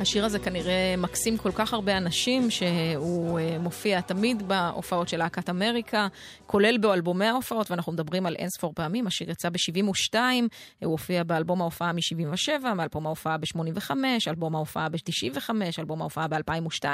השיר 0.00 0.24
הזה 0.24 0.38
כנראה 0.38 0.94
מקסים 0.98 1.38
כל 1.38 1.52
כך 1.52 1.74
הרבה 1.74 1.96
אנשים, 1.96 2.50
שהוא 2.50 3.38
אה, 3.38 3.58
מופיע 3.58 4.00
תמיד 4.00 4.48
בהופעות 4.48 5.08
של 5.08 5.16
להקת 5.16 5.50
אמריקה, 5.50 6.08
כולל 6.46 6.78
באלבומי 6.78 7.26
ההופעות, 7.26 7.70
ואנחנו 7.70 7.92
מדברים 7.92 8.26
על 8.26 8.36
אין 8.36 8.48
ספור 8.48 8.72
פעמים. 8.74 9.06
השיר 9.06 9.30
יצא 9.30 9.48
ב-72, 9.48 10.14
הוא 10.14 10.92
הופיע 10.92 11.24
באלבום 11.24 11.60
ההופעה 11.60 11.92
מ-77, 11.92 12.74
מאלבום 12.74 13.06
ההופעה 13.06 13.36
ב-85, 13.38 13.90
אלבום 14.28 14.54
ההופעה 14.54 14.88
ב-95, 14.88 15.50
אלבום 15.78 16.00
ההופעה 16.00 16.28
ב-2002. 16.28 16.84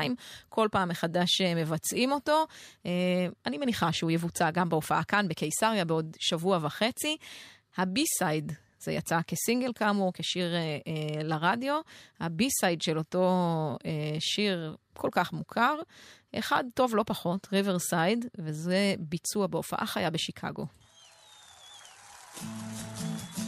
כל 0.48 0.68
פעם 0.72 0.88
מחדש 0.88 1.40
אה, 1.40 1.54
מבצעים 1.54 2.12
אותו. 2.12 2.46
אה, 2.86 2.90
אני 3.46 3.58
מניחה 3.58 3.92
שהוא 3.92 4.10
יבוצע 4.10 4.50
גם 4.50 4.68
בהופעה 4.68 5.04
כאן, 5.04 5.28
בקיסריה, 5.28 5.84
בעוד 5.84 6.16
שבוע 6.20 6.58
וחצי. 6.62 7.16
הבי-סייד 7.76 8.52
זה 8.86 8.92
יצא 8.92 9.18
כסינגל 9.26 9.72
כאמור, 9.72 10.12
כשיר 10.14 10.54
אה, 10.54 10.60
אה, 10.60 11.22
לרדיו. 11.22 11.80
ה 12.20 12.29
B-side 12.29 12.82
של 12.82 12.98
אותו 12.98 13.28
אה, 13.86 14.16
שיר 14.20 14.76
כל 14.94 15.08
כך 15.12 15.32
מוכר, 15.32 15.78
אחד 16.38 16.64
טוב 16.74 16.96
לא 16.96 17.02
פחות, 17.06 17.48
ריברסייד, 17.52 18.26
וזה 18.38 18.94
ביצוע 18.98 19.46
בהופעה 19.46 19.86
חיה 19.86 20.10
בשיקגו. 20.10 20.66
you. 23.38 23.45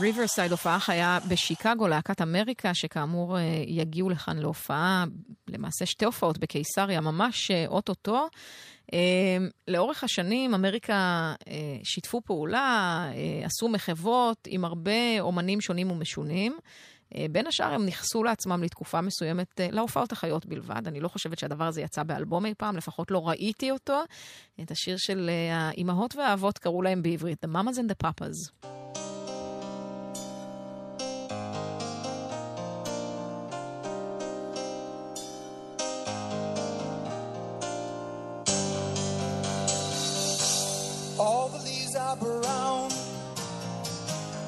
ריברסייד, 0.00 0.50
הופעה 0.50 0.80
חיה 0.80 1.18
בשיקגו, 1.28 1.88
להקת 1.88 2.22
אמריקה, 2.22 2.74
שכאמור 2.74 3.38
אה, 3.38 3.42
יגיעו 3.66 4.10
לכאן 4.10 4.38
להופעה, 4.38 5.04
למעשה 5.48 5.86
שתי 5.86 6.04
הופעות 6.04 6.38
בקיסריה, 6.38 7.00
ממש 7.00 7.50
אה, 7.50 7.64
אוטוטו. 7.68 8.28
אה, 8.92 8.98
לאורך 9.68 10.04
השנים 10.04 10.54
אמריקה 10.54 11.34
שיתפו 11.82 12.20
פעולה, 12.20 13.06
עשו 13.44 13.68
מחוות 13.68 14.38
עם 14.46 14.64
הרבה 14.64 15.20
אומנים 15.20 15.60
שונים 15.60 15.90
ומשונים. 15.90 16.58
בין 17.30 17.46
השאר 17.46 17.74
הם 17.74 17.86
נכסו 17.86 18.24
לעצמם 18.24 18.62
לתקופה 18.62 19.00
מסוימת 19.00 19.60
להופעות 19.72 20.12
החיות 20.12 20.46
בלבד. 20.46 20.82
אני 20.86 21.00
לא 21.00 21.08
חושבת 21.08 21.38
שהדבר 21.38 21.64
הזה 21.64 21.82
יצא 21.82 22.02
באלבום 22.02 22.46
אי 22.46 22.54
פעם, 22.58 22.76
לפחות 22.76 23.10
לא 23.10 23.28
ראיתי 23.28 23.70
אותו. 23.70 24.00
את 24.62 24.70
השיר 24.70 24.96
של 24.96 25.30
האימהות 25.52 26.16
והאבות 26.16 26.58
קראו 26.58 26.82
להם 26.82 27.02
בעברית, 27.02 27.44
The 27.44 27.48
Mamas 27.48 27.76
and 27.76 27.92
the 27.92 28.06
Papas. 28.06 28.68
Brown 42.22 42.90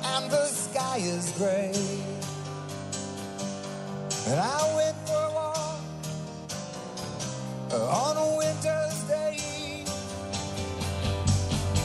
and 0.05 0.31
the 0.31 0.47
sky 0.47 0.99
is 0.99 1.33
gray. 1.39 1.73
And 4.29 4.41
I 4.41 4.77
went 4.77 4.97
for 5.07 5.23
a 5.29 5.33
walk 5.35 5.81
on 7.73 8.17
a 8.17 8.37
winter's 8.39 9.03
day. 9.05 9.85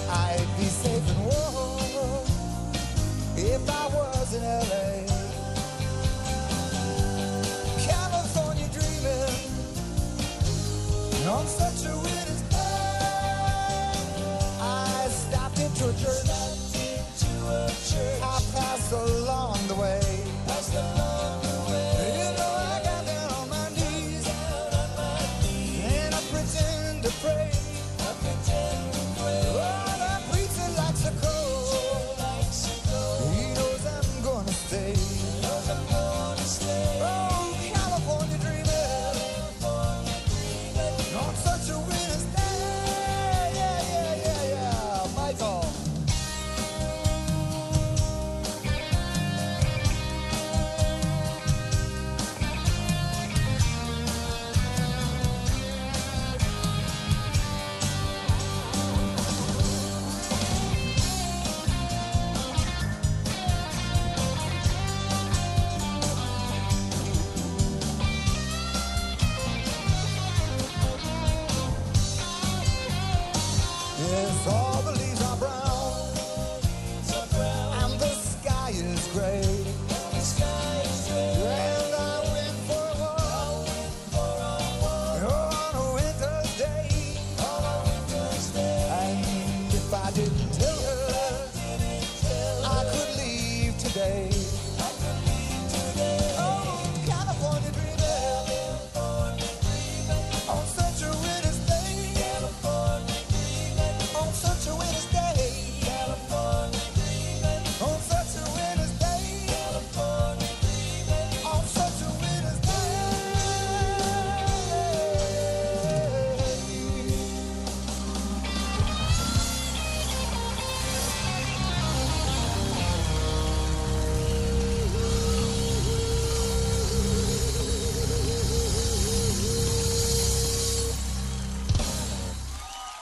I'd 0.10 0.48
be 0.58 0.66
safe 0.66 1.10
and 1.10 1.20
warm 1.26 2.26
if 3.36 3.70
I 3.70 3.88
was 3.88 4.34
in 4.34 4.44
LA. 4.44 4.90
California 7.88 8.68
dreaming 8.70 9.64
on 11.28 11.48
such 11.48 11.86
a 11.92 12.19
into 15.82 15.88
a 17.48 17.68
church. 17.88 18.19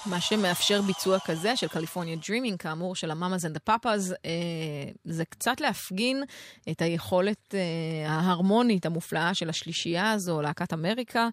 מה 0.10 0.22
שמאפשר 0.22 0.82
ביצוע 0.82 1.20
כזה 1.20 1.56
של 1.56 1.68
California 1.68 2.16
Dreamin', 2.28 2.60
כאמור, 2.60 2.96
של 2.96 3.12
המאמאז 3.12 3.46
אנד 3.46 3.56
הפאפאז, 3.56 4.16
זה 5.06 5.26
קצת 5.26 5.62
להפגין 5.62 6.24
את 6.72 6.82
היכולת 6.82 7.56
אה, 7.56 8.12
ההרמונית 8.12 8.86
המופלאה 8.86 9.34
של 9.34 9.50
השלישייה 9.50 10.12
הזו, 10.12 10.42
להקת 10.42 10.74
אמריקה. 10.74 11.30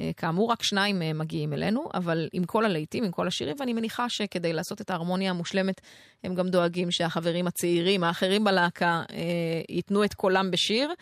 אה, 0.00 0.10
כאמור, 0.16 0.50
רק 0.52 0.62
שניים 0.62 1.02
אה, 1.02 1.12
מגיעים 1.12 1.52
אלינו, 1.52 1.84
אבל 1.94 2.28
עם 2.32 2.44
כל 2.44 2.64
הלהיטים, 2.64 3.04
עם 3.04 3.10
כל 3.10 3.26
השירים, 3.26 3.56
ואני 3.60 3.72
מניחה 3.72 4.08
שכדי 4.08 4.52
לעשות 4.52 4.80
את 4.80 4.90
ההרמוניה 4.90 5.30
המושלמת, 5.30 5.80
הם 6.24 6.34
גם 6.34 6.48
דואגים 6.48 6.90
שהחברים 6.90 7.46
הצעירים, 7.46 8.04
האחרים 8.04 8.44
בלהקה, 8.44 9.02
אה, 9.12 9.16
ייתנו 9.68 10.04
את 10.04 10.14
קולם 10.14 10.50
בשיר. 10.50 10.92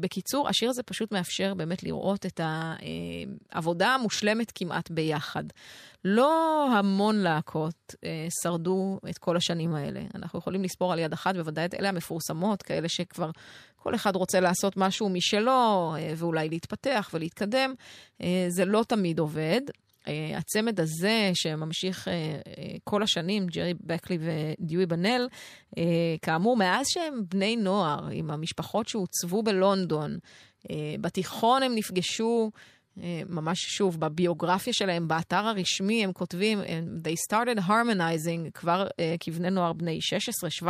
בקיצור, 0.00 0.48
השיר 0.48 0.70
הזה 0.70 0.82
פשוט 0.82 1.12
מאפשר 1.12 1.54
באמת 1.54 1.82
לראות 1.82 2.26
את 2.26 2.40
העבודה 3.52 3.88
המושלמת 3.88 4.52
כמעט 4.54 4.90
ביחד. 4.90 5.44
לא 6.04 6.66
המון 6.72 7.16
להקות 7.16 7.94
אה, 8.04 8.26
שרדו 8.42 8.98
את 9.10 9.18
כל 9.18 9.36
השנים 9.36 9.74
האלה. 9.74 10.00
אנחנו 10.14 10.38
יכולים 10.38 10.64
לספור 10.64 10.92
על 10.92 10.98
יד 10.98 11.12
אחת, 11.12 11.36
בוודאי 11.36 11.64
את 11.64 11.74
אלה 11.74 11.88
המפורסמות, 11.88 12.62
כאלה 12.62 12.88
שכבר 12.88 13.30
כל 13.76 13.94
אחד 13.94 14.16
רוצה 14.16 14.40
לעשות 14.40 14.76
משהו 14.76 15.08
משלו, 15.08 15.94
אה, 15.96 16.12
ואולי 16.16 16.48
להתפתח 16.48 17.10
ולהתקדם. 17.14 17.74
אה, 18.22 18.46
זה 18.48 18.64
לא 18.64 18.84
תמיד 18.88 19.18
עובד. 19.18 19.60
אה, 20.08 20.38
הצמד 20.38 20.80
הזה, 20.80 21.30
שממשיך 21.34 22.08
אה, 22.08 22.12
אה, 22.14 22.76
כל 22.84 23.02
השנים, 23.02 23.46
ג'רי 23.46 23.74
בקלי 23.80 24.18
ודיואי 24.20 24.86
בנל, 24.86 25.28
אה, 25.78 25.82
כאמור, 26.22 26.56
מאז 26.56 26.86
שהם 26.88 27.22
בני 27.28 27.56
נוער, 27.56 28.08
עם 28.12 28.30
המשפחות 28.30 28.88
שהוצבו 28.88 29.42
בלונדון, 29.42 30.18
אה, 30.70 30.94
בתיכון 31.00 31.62
הם 31.62 31.74
נפגשו. 31.74 32.50
אה, 32.98 33.22
ממש 33.28 33.58
שוב, 33.60 34.00
בביוגרפיה 34.00 34.72
שלהם, 34.72 35.08
באתר 35.08 35.36
הרשמי, 35.46 36.04
הם 36.04 36.12
כותבים, 36.12 36.58
הם- 36.66 36.98
they 37.04 37.34
started 37.34 37.60
harmonizing 37.60 38.50
כבר 38.54 38.86
uh, 38.86 38.94
כבני 39.20 39.50
נוער 39.50 39.72
בני 39.72 39.98
16-17, 40.62 40.64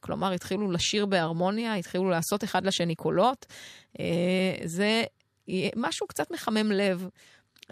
כלומר 0.00 0.32
התחילו 0.32 0.70
לשיר 0.72 1.06
בהרמוניה, 1.06 1.74
התחילו 1.74 2.10
לעשות 2.10 2.44
אחד 2.44 2.66
לשני 2.66 2.94
קולות. 2.94 3.46
Uh, 3.96 4.00
זה 4.64 5.04
משהו 5.76 6.06
קצת 6.06 6.30
מחמם 6.30 6.72
לב 6.72 7.08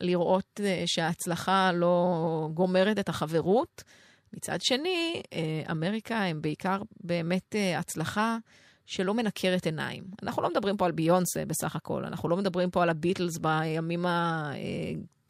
לראות 0.00 0.60
uh, 0.60 0.62
שההצלחה 0.86 1.72
לא 1.72 2.14
גומרת 2.54 2.98
את 2.98 3.08
החברות. 3.08 3.82
מצד 4.32 4.58
שני, 4.62 5.22
uh, 5.24 5.70
אמריקה 5.70 6.22
הם 6.24 6.42
בעיקר 6.42 6.78
באמת 7.00 7.54
uh, 7.54 7.78
הצלחה 7.78 8.36
שלא 8.86 9.14
מנקרת 9.14 9.66
עיניים. 9.66 10.04
אנחנו 10.22 10.42
לא 10.42 10.50
מדברים 10.50 10.76
פה 10.76 10.86
על 10.86 10.92
ביונסה 10.92 11.44
בסך 11.44 11.76
הכל, 11.76 12.04
אנחנו 12.04 12.28
לא 12.28 12.36
מדברים 12.36 12.70
פה 12.70 12.82
על 12.82 12.88
הביטלס 12.88 13.38
בימים 13.38 14.06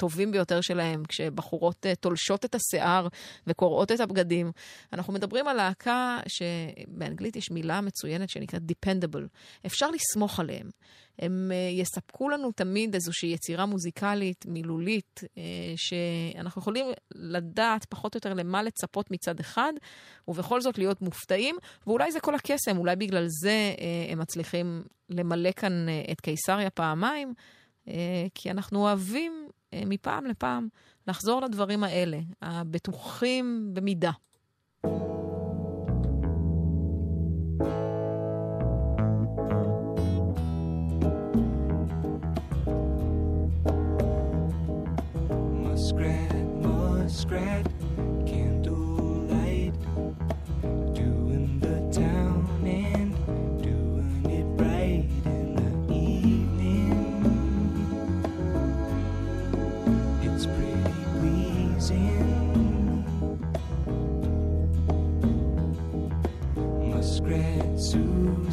הטובים 0.05 0.33
ביותר 0.33 0.61
שלהם, 0.61 1.05
כשבחורות 1.05 1.87
אה, 1.87 1.95
תולשות 1.95 2.45
את 2.45 2.55
השיער 2.55 3.09
וקורעות 3.47 3.93
את 3.93 4.01
הבגדים. 4.01 4.53
אנחנו 4.93 5.13
מדברים 5.13 5.49
על 5.49 5.57
להקה 5.57 6.19
שבאנגלית 6.29 7.37
יש 7.37 7.51
מילה 7.51 7.81
מצוינת 7.81 8.31
שנקראת 8.31 8.63
Dependable. 8.63 9.27
אפשר 9.67 9.91
לסמוך 9.91 10.41
עליהם. 10.41 10.71
הם 11.19 11.53
אה, 11.55 11.71
יספקו 11.73 12.29
לנו 12.29 12.53
תמיד 12.53 12.95
איזושהי 12.95 13.29
יצירה 13.29 13.67
מוזיקלית, 13.67 14.47
מילולית, 14.47 15.21
אה, 15.39 15.43
שאנחנו 15.77 16.61
יכולים 16.61 16.87
לדעת 17.15 17.85
פחות 17.85 18.15
או 18.15 18.17
יותר 18.17 18.35
למה 18.35 18.63
לצפות 18.63 19.11
מצד 19.11 19.41
אחד, 19.41 19.73
ובכל 20.29 20.61
זאת 20.61 20.79
להיות 20.79 21.03
מופתעים, 21.03 21.57
ואולי 21.87 22.13
זה 22.13 22.21
כל 22.21 22.35
הקסם, 22.35 22.79
אולי 22.79 22.97
בגלל 22.97 23.27
זה 23.43 23.75
הם 24.11 24.19
מצליחים 24.19 24.83
למלא 25.11 25.51
כאן 25.53 25.87
את 26.13 26.21
קיסריה 26.21 26.71
פעמיים, 26.71 27.35
כי 28.35 28.51
אנחנו 28.51 28.79
אוהבים 28.79 29.49
מפעם 29.87 30.27
לפעם 30.27 30.69
לחזור 31.09 31.41
לדברים 31.43 31.85
האלה, 31.85 32.19
הבטוחים 32.43 33.71
במידה. 33.73 34.11
Muskrat, 47.05 47.84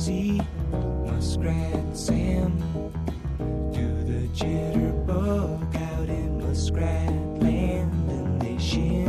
Susie, 0.02 0.41
Muskrat 1.06 1.95
Sam, 1.95 2.58
do 3.72 4.04
the 4.04 4.28
jitterbug 4.34 5.76
out 5.76 6.10
in 6.10 6.41
Muskrat 6.41 7.12
Land 7.39 8.10
and 8.10 8.41
they 8.41 8.58
shimmy. 8.58 9.01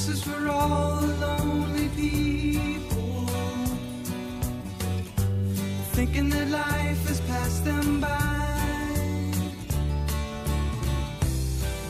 This 0.00 0.16
is 0.16 0.22
for 0.22 0.48
all 0.48 0.96
the 0.96 1.14
lonely 1.26 1.90
people 1.90 3.26
thinking 5.92 6.30
that 6.30 6.48
life 6.48 7.06
has 7.06 7.20
passed 7.20 7.66
them 7.66 8.00
by. 8.00 8.08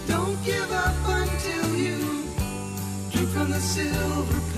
Don't 0.08 0.44
give 0.44 0.72
up 0.72 0.96
until 1.20 1.76
you 1.76 1.98
drink 3.12 3.28
from 3.28 3.52
the 3.52 3.60
silver 3.60 4.49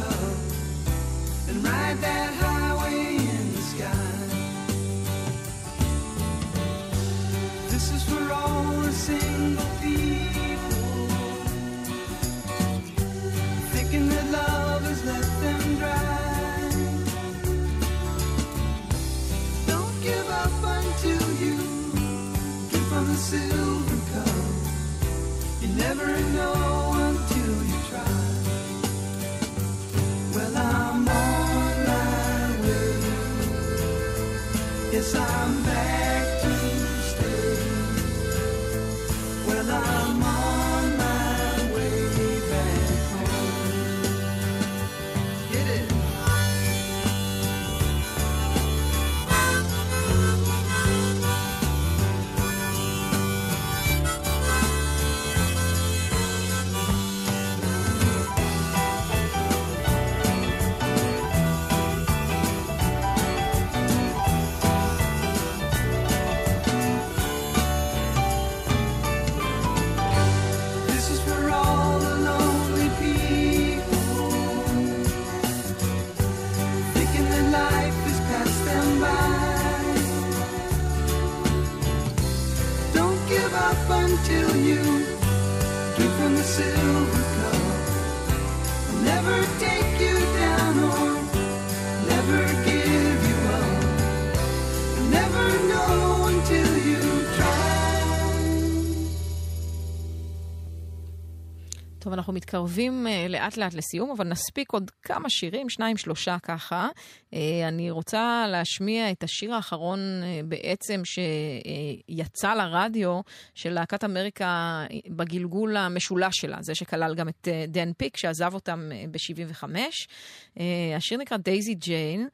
אנחנו 102.33 102.39
מתקרבים 102.39 103.07
uh, 103.07 103.28
לאט 103.28 103.57
לאט 103.57 103.74
לסיום, 103.74 104.11
אבל 104.11 104.28
נספיק 104.28 104.72
עוד 104.72 104.91
כמה 105.03 105.30
שירים, 105.30 105.68
שניים, 105.68 105.97
שלושה 105.97 106.37
ככה. 106.43 106.89
Uh, 107.30 107.37
אני 107.68 107.91
רוצה 107.91 108.47
להשמיע 108.49 109.11
את 109.11 109.22
השיר 109.22 109.55
האחרון 109.55 109.99
uh, 109.99 110.47
בעצם 110.47 111.03
שיצא 111.05 112.55
לרדיו 112.55 113.20
של 113.55 113.72
להקת 113.72 114.05
אמריקה 114.05 114.85
בגלגול 115.09 115.76
המשולש 115.76 116.37
שלה, 116.37 116.59
זה 116.61 116.74
שכלל 116.74 117.14
גם 117.14 117.28
את 117.28 117.49
דן 117.68 117.93
פיק, 117.93 118.16
שעזב 118.16 118.55
אותם 118.55 118.91
uh, 118.91 119.11
ב-75. 119.11 119.64
Uh, 119.64 120.61
השיר 120.97 121.18
נקרא 121.18 121.37
דייזי 121.37 121.74
ג'יין. 121.74 122.28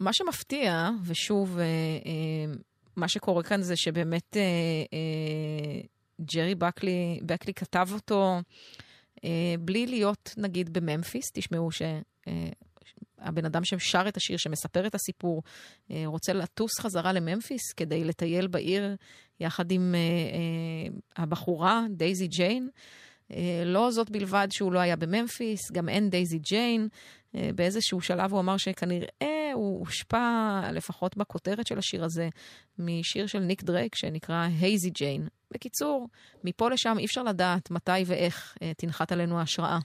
מה 0.00 0.12
שמפתיע, 0.12 0.90
ושוב, 1.04 1.58
מה 2.96 3.08
שקורה 3.08 3.42
כאן 3.42 3.62
זה 3.62 3.76
שבאמת... 3.76 4.36
ג'רי 6.20 6.54
בקלי, 6.54 7.20
בקלי 7.22 7.54
כתב 7.54 7.88
אותו 7.92 8.40
אה, 9.24 9.54
בלי 9.60 9.86
להיות, 9.86 10.34
נגיד, 10.36 10.72
בממפיס. 10.72 11.24
תשמעו 11.34 11.68
שהבן 11.72 13.44
אדם 13.44 13.64
ששר 13.64 14.04
את 14.08 14.16
השיר, 14.16 14.36
שמספר 14.36 14.86
את 14.86 14.94
הסיפור, 14.94 15.42
אה, 15.90 16.02
רוצה 16.06 16.32
לטוס 16.32 16.80
חזרה 16.80 17.12
לממפיס 17.12 17.72
כדי 17.76 18.04
לטייל 18.04 18.46
בעיר 18.46 18.96
יחד 19.40 19.70
עם 19.70 19.94
אה, 19.94 19.98
אה, 19.98 21.22
הבחורה, 21.22 21.84
דייזי 21.90 22.26
ג'יין. 22.26 22.68
אה, 23.32 23.62
לא 23.64 23.90
זאת 23.90 24.10
בלבד 24.10 24.48
שהוא 24.50 24.72
לא 24.72 24.78
היה 24.78 24.96
בממפיס, 24.96 25.60
גם 25.72 25.88
אין 25.88 26.10
דייזי 26.10 26.38
ג'יין. 26.38 26.88
אה, 27.36 27.50
באיזשהו 27.54 28.00
שלב 28.00 28.32
הוא 28.32 28.40
אמר 28.40 28.56
שכנראה 28.56 29.50
הוא 29.54 29.80
הושפע, 29.80 30.60
לפחות 30.72 31.16
בכותרת 31.16 31.66
של 31.66 31.78
השיר 31.78 32.04
הזה, 32.04 32.28
משיר 32.78 33.26
של 33.26 33.38
ניק 33.38 33.62
דרייק 33.62 33.94
שנקרא 33.94 34.48
הייזי 34.60 34.90
ג'יין. 34.90 35.28
בקיצור, 35.50 36.08
מפה 36.44 36.70
לשם 36.70 36.98
אי 36.98 37.04
אפשר 37.04 37.22
לדעת 37.22 37.70
מתי 37.70 38.02
ואיך 38.06 38.56
אה, 38.62 38.72
תנחת 38.76 39.12
עלינו 39.12 39.38
ההשראה. 39.38 39.78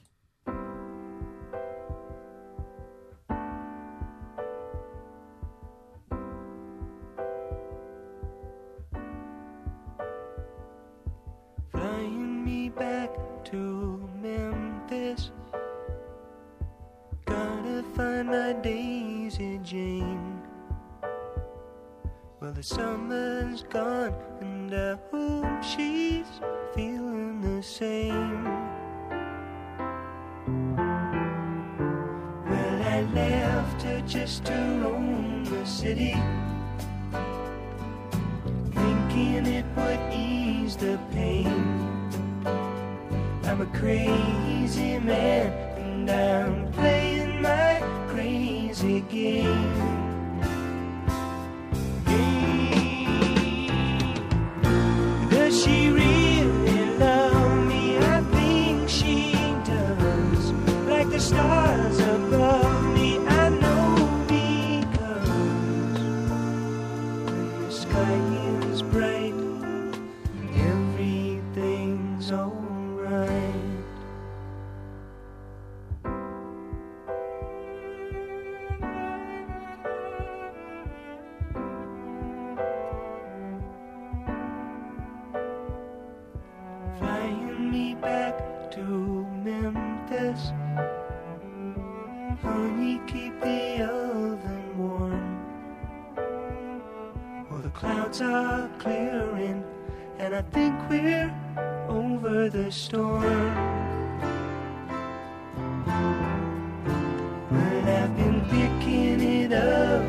But 107.49 107.83
I've 107.87 108.15
been 108.15 108.41
picking 108.49 109.21
it 109.21 109.53
up 109.53 110.03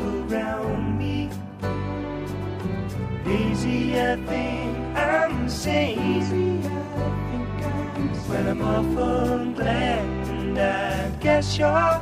around 0.00 0.98
me. 0.98 1.30
Daisy, 3.24 4.00
I 4.00 4.16
think 4.26 4.76
I'm 4.96 5.48
safe. 5.48 6.30
Well, 8.28 8.48
I'm 8.48 8.62
awful 8.62 9.52
glad, 9.52 10.28
and 10.28 10.58
I 10.58 11.10
guess 11.20 11.58
you're 11.58 12.00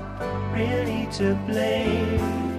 really 0.53 1.09
to. 1.13 1.35
Blame. 1.47 2.54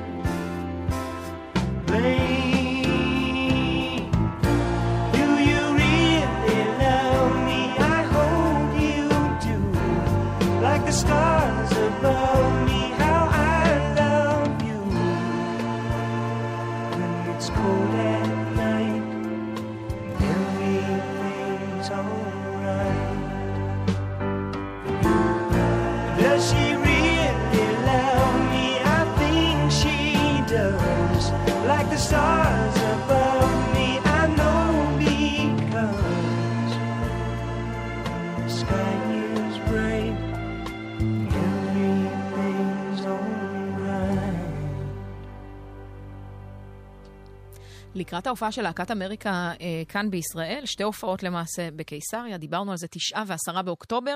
לקראת 48.16 48.28
ההופעה 48.28 48.52
של 48.52 48.62
להקת 48.62 48.92
אמריקה 48.92 49.52
אה, 49.62 49.84
כאן 49.90 50.10
בישראל, 50.10 50.62
שתי 50.66 50.84
הופעות 50.84 51.24
למעשה 51.24 51.70
בקיסריה, 51.76 52.38
דיברנו 52.38 52.72
על 52.72 52.78
זה 52.78 52.88
תשעה 52.88 53.24
ועשרה 53.28 53.62
באוקטובר. 53.62 54.16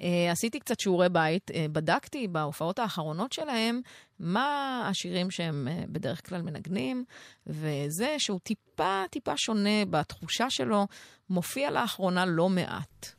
אה, 0.00 0.32
עשיתי 0.32 0.60
קצת 0.60 0.80
שיעורי 0.80 1.08
בית, 1.08 1.50
אה, 1.50 1.66
בדקתי 1.72 2.28
בהופעות 2.28 2.78
האחרונות 2.78 3.32
שלהם 3.32 3.80
מה 4.20 4.86
השירים 4.90 5.30
שהם 5.30 5.68
אה, 5.70 5.84
בדרך 5.88 6.28
כלל 6.28 6.42
מנגנים, 6.42 7.04
וזה 7.46 8.14
שהוא 8.18 8.40
טיפה 8.42 9.02
טיפה 9.10 9.36
שונה 9.36 9.84
בתחושה 9.90 10.50
שלו, 10.50 10.86
מופיע 11.30 11.70
לאחרונה 11.70 12.26
לא 12.26 12.48
מעט. 12.48 13.12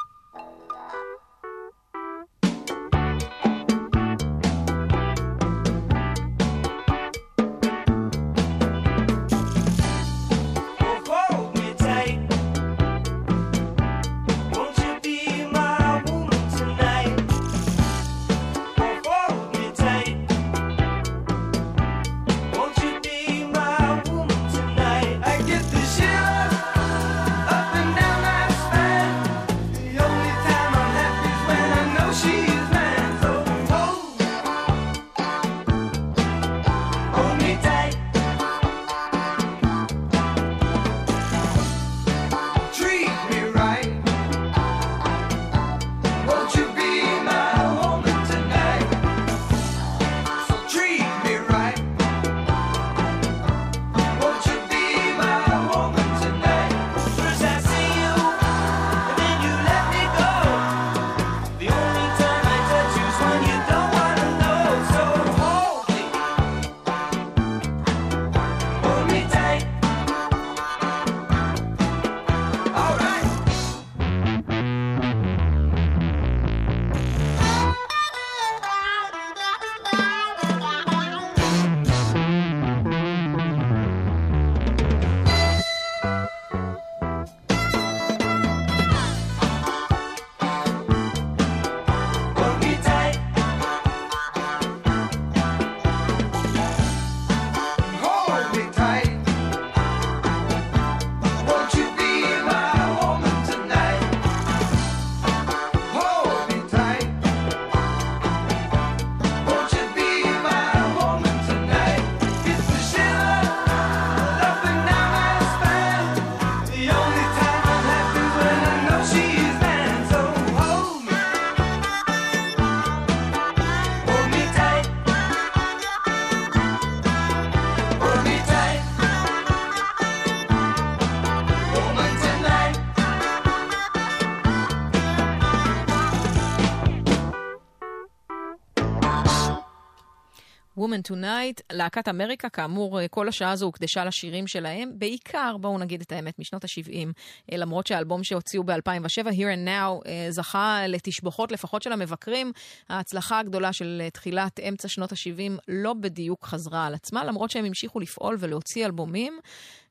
Woman 140.97 141.11
Tonight, 141.11 141.61
להקת 141.71 142.07
אמריקה, 142.07 142.49
כאמור, 142.49 143.01
אה, 143.01 143.07
כל 143.07 143.27
השעה 143.27 143.51
הזו 143.51 143.65
הוקדשה 143.65 144.05
לשירים 144.05 144.47
שלהם, 144.47 144.91
בעיקר, 144.95 145.55
בואו 145.57 145.77
נגיד 145.77 146.01
את 146.01 146.11
האמת, 146.11 146.39
משנות 146.39 146.63
ה-70, 146.63 147.07
למרות 147.51 147.87
שהאלבום 147.87 148.23
שהוציאו 148.23 148.63
ב-2007, 148.63 149.27
Here 149.27 149.55
and 149.55 149.67
Now, 149.67 150.07
אה, 150.07 150.27
זכה 150.29 150.87
לתשבחות 150.87 151.51
לפחות 151.51 151.81
של 151.81 151.91
המבקרים. 151.91 152.51
ההצלחה 152.89 153.39
הגדולה 153.39 153.73
של 153.73 154.01
אה, 154.03 154.09
תחילת 154.09 154.59
אמצע 154.59 154.87
שנות 154.87 155.11
ה-70 155.11 155.59
לא 155.67 155.93
בדיוק 155.93 156.45
חזרה 156.45 156.85
על 156.85 156.93
עצמה, 156.93 157.23
למרות 157.23 157.51
שהם 157.51 157.65
המשיכו 157.65 157.99
לפעול 157.99 158.37
ולהוציא 158.39 158.85
אלבומים. 158.85 159.39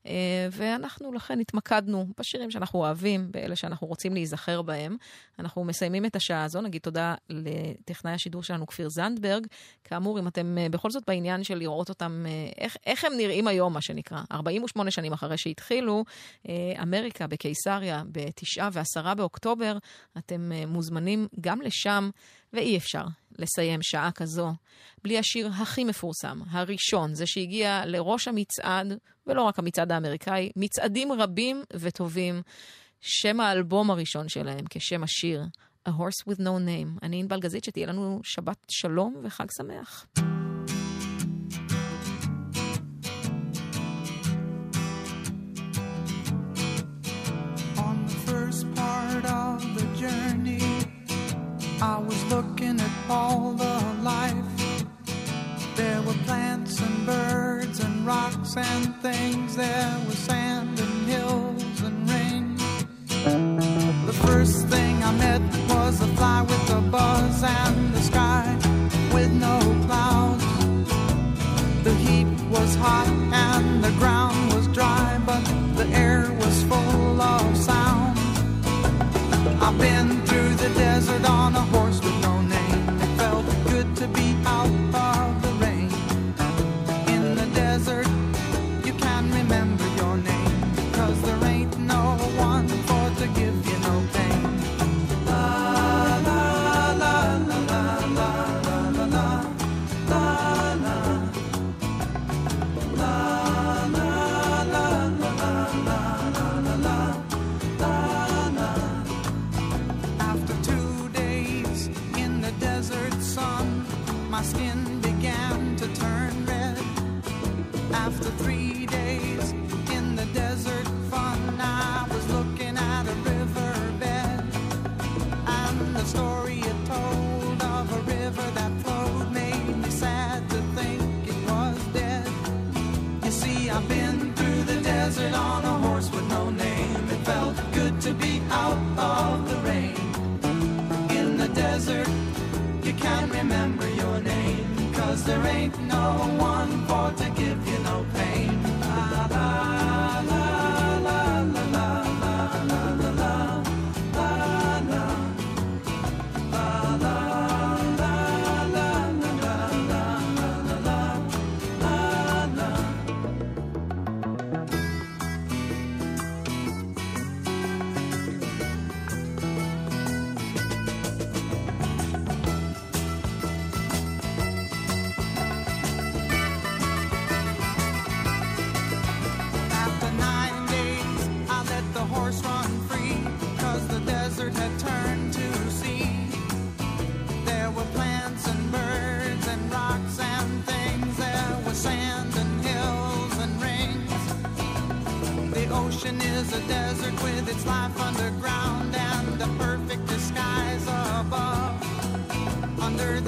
אה, 0.07 0.47
ואנחנו 0.51 1.13
לכן 1.13 1.39
התמקדנו 1.39 2.07
בשירים 2.17 2.51
שאנחנו 2.51 2.79
אוהבים, 2.79 3.31
באלה 3.31 3.55
שאנחנו 3.55 3.87
רוצים 3.87 4.13
להיזכר 4.13 4.61
בהם. 4.61 4.97
אנחנו 5.39 5.63
מסיימים 5.63 6.05
את 6.05 6.15
השעה 6.15 6.43
הזו, 6.43 6.61
נגיד 6.61 6.81
תודה 6.81 7.15
לטכנאי 7.29 8.13
השידור 8.13 8.43
שלנו, 8.43 8.67
כפיר 8.67 8.89
זנדברג. 8.89 9.47
כאמור, 9.83 10.19
אם 10.19 10.27
אתם 10.27 10.57
אה, 10.57 10.69
בכל 10.69 10.91
זאת 10.91 11.03
בעניין 11.07 11.43
של 11.43 11.57
לראות 11.57 11.89
אותם, 11.89 12.25
אה, 12.27 12.31
איך, 12.57 12.77
איך 12.85 13.05
הם 13.05 13.13
נראים 13.17 13.47
היום, 13.47 13.73
מה 13.73 13.81
שנקרא, 13.81 14.21
48 14.31 14.91
שנים 14.91 15.13
אחרי 15.13 15.37
שהתחילו, 15.37 16.03
אמריקה 16.81 17.27
בקיסריה, 17.27 18.03
בתשעה 18.11 18.69
ועשרה 18.73 19.15
באוקטובר, 19.15 19.77
אתם 20.17 20.51
מוזמנים 20.67 21.27
גם 21.41 21.61
לשם, 21.61 22.09
ואי 22.53 22.77
אפשר 22.77 23.03
לסיים 23.39 23.79
שעה 23.81 24.11
כזו 24.11 24.53
בלי 25.03 25.17
השיר 25.17 25.47
הכי 25.47 25.83
מפורסם, 25.83 26.39
הראשון, 26.49 27.13
זה 27.13 27.25
שהגיע 27.25 27.83
לראש 27.85 28.27
המצעד, 28.27 28.97
ולא 29.27 29.41
רק 29.41 29.59
המצעד 29.59 29.91
האמריקאי, 29.91 30.51
מצעדים 30.55 31.11
רבים 31.11 31.63
וטובים. 31.73 32.41
שם 33.01 33.39
האלבום 33.39 33.91
הראשון 33.91 34.29
שלהם 34.29 34.65
כשם 34.69 35.03
השיר, 35.03 35.43
A 35.87 35.91
Horse 35.91 36.29
with 36.29 36.39
No 36.39 36.41
Name. 36.67 36.99
אני 37.03 37.19
ענבל 37.19 37.39
גזית, 37.39 37.63
שתהיה 37.63 37.87
לנו 37.87 38.19
שבת 38.23 38.65
שלום 38.69 39.15
וחג 39.23 39.45
שמח. 39.57 40.05
I 51.79 51.99
was 51.99 52.21
looking 52.31 52.56
all 53.09 53.53
the 53.53 53.79
life. 54.01 54.33
There 55.75 56.01
were 56.01 56.17
plants 56.25 56.81
and 56.81 57.05
birds 57.05 57.79
and 57.79 58.05
rocks 58.05 58.55
and 58.57 58.95
things. 59.01 59.55
There 59.55 59.97
was 60.07 60.17
sand 60.17 60.79
and 60.79 61.07
hills 61.07 61.66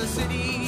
city. 0.09 0.58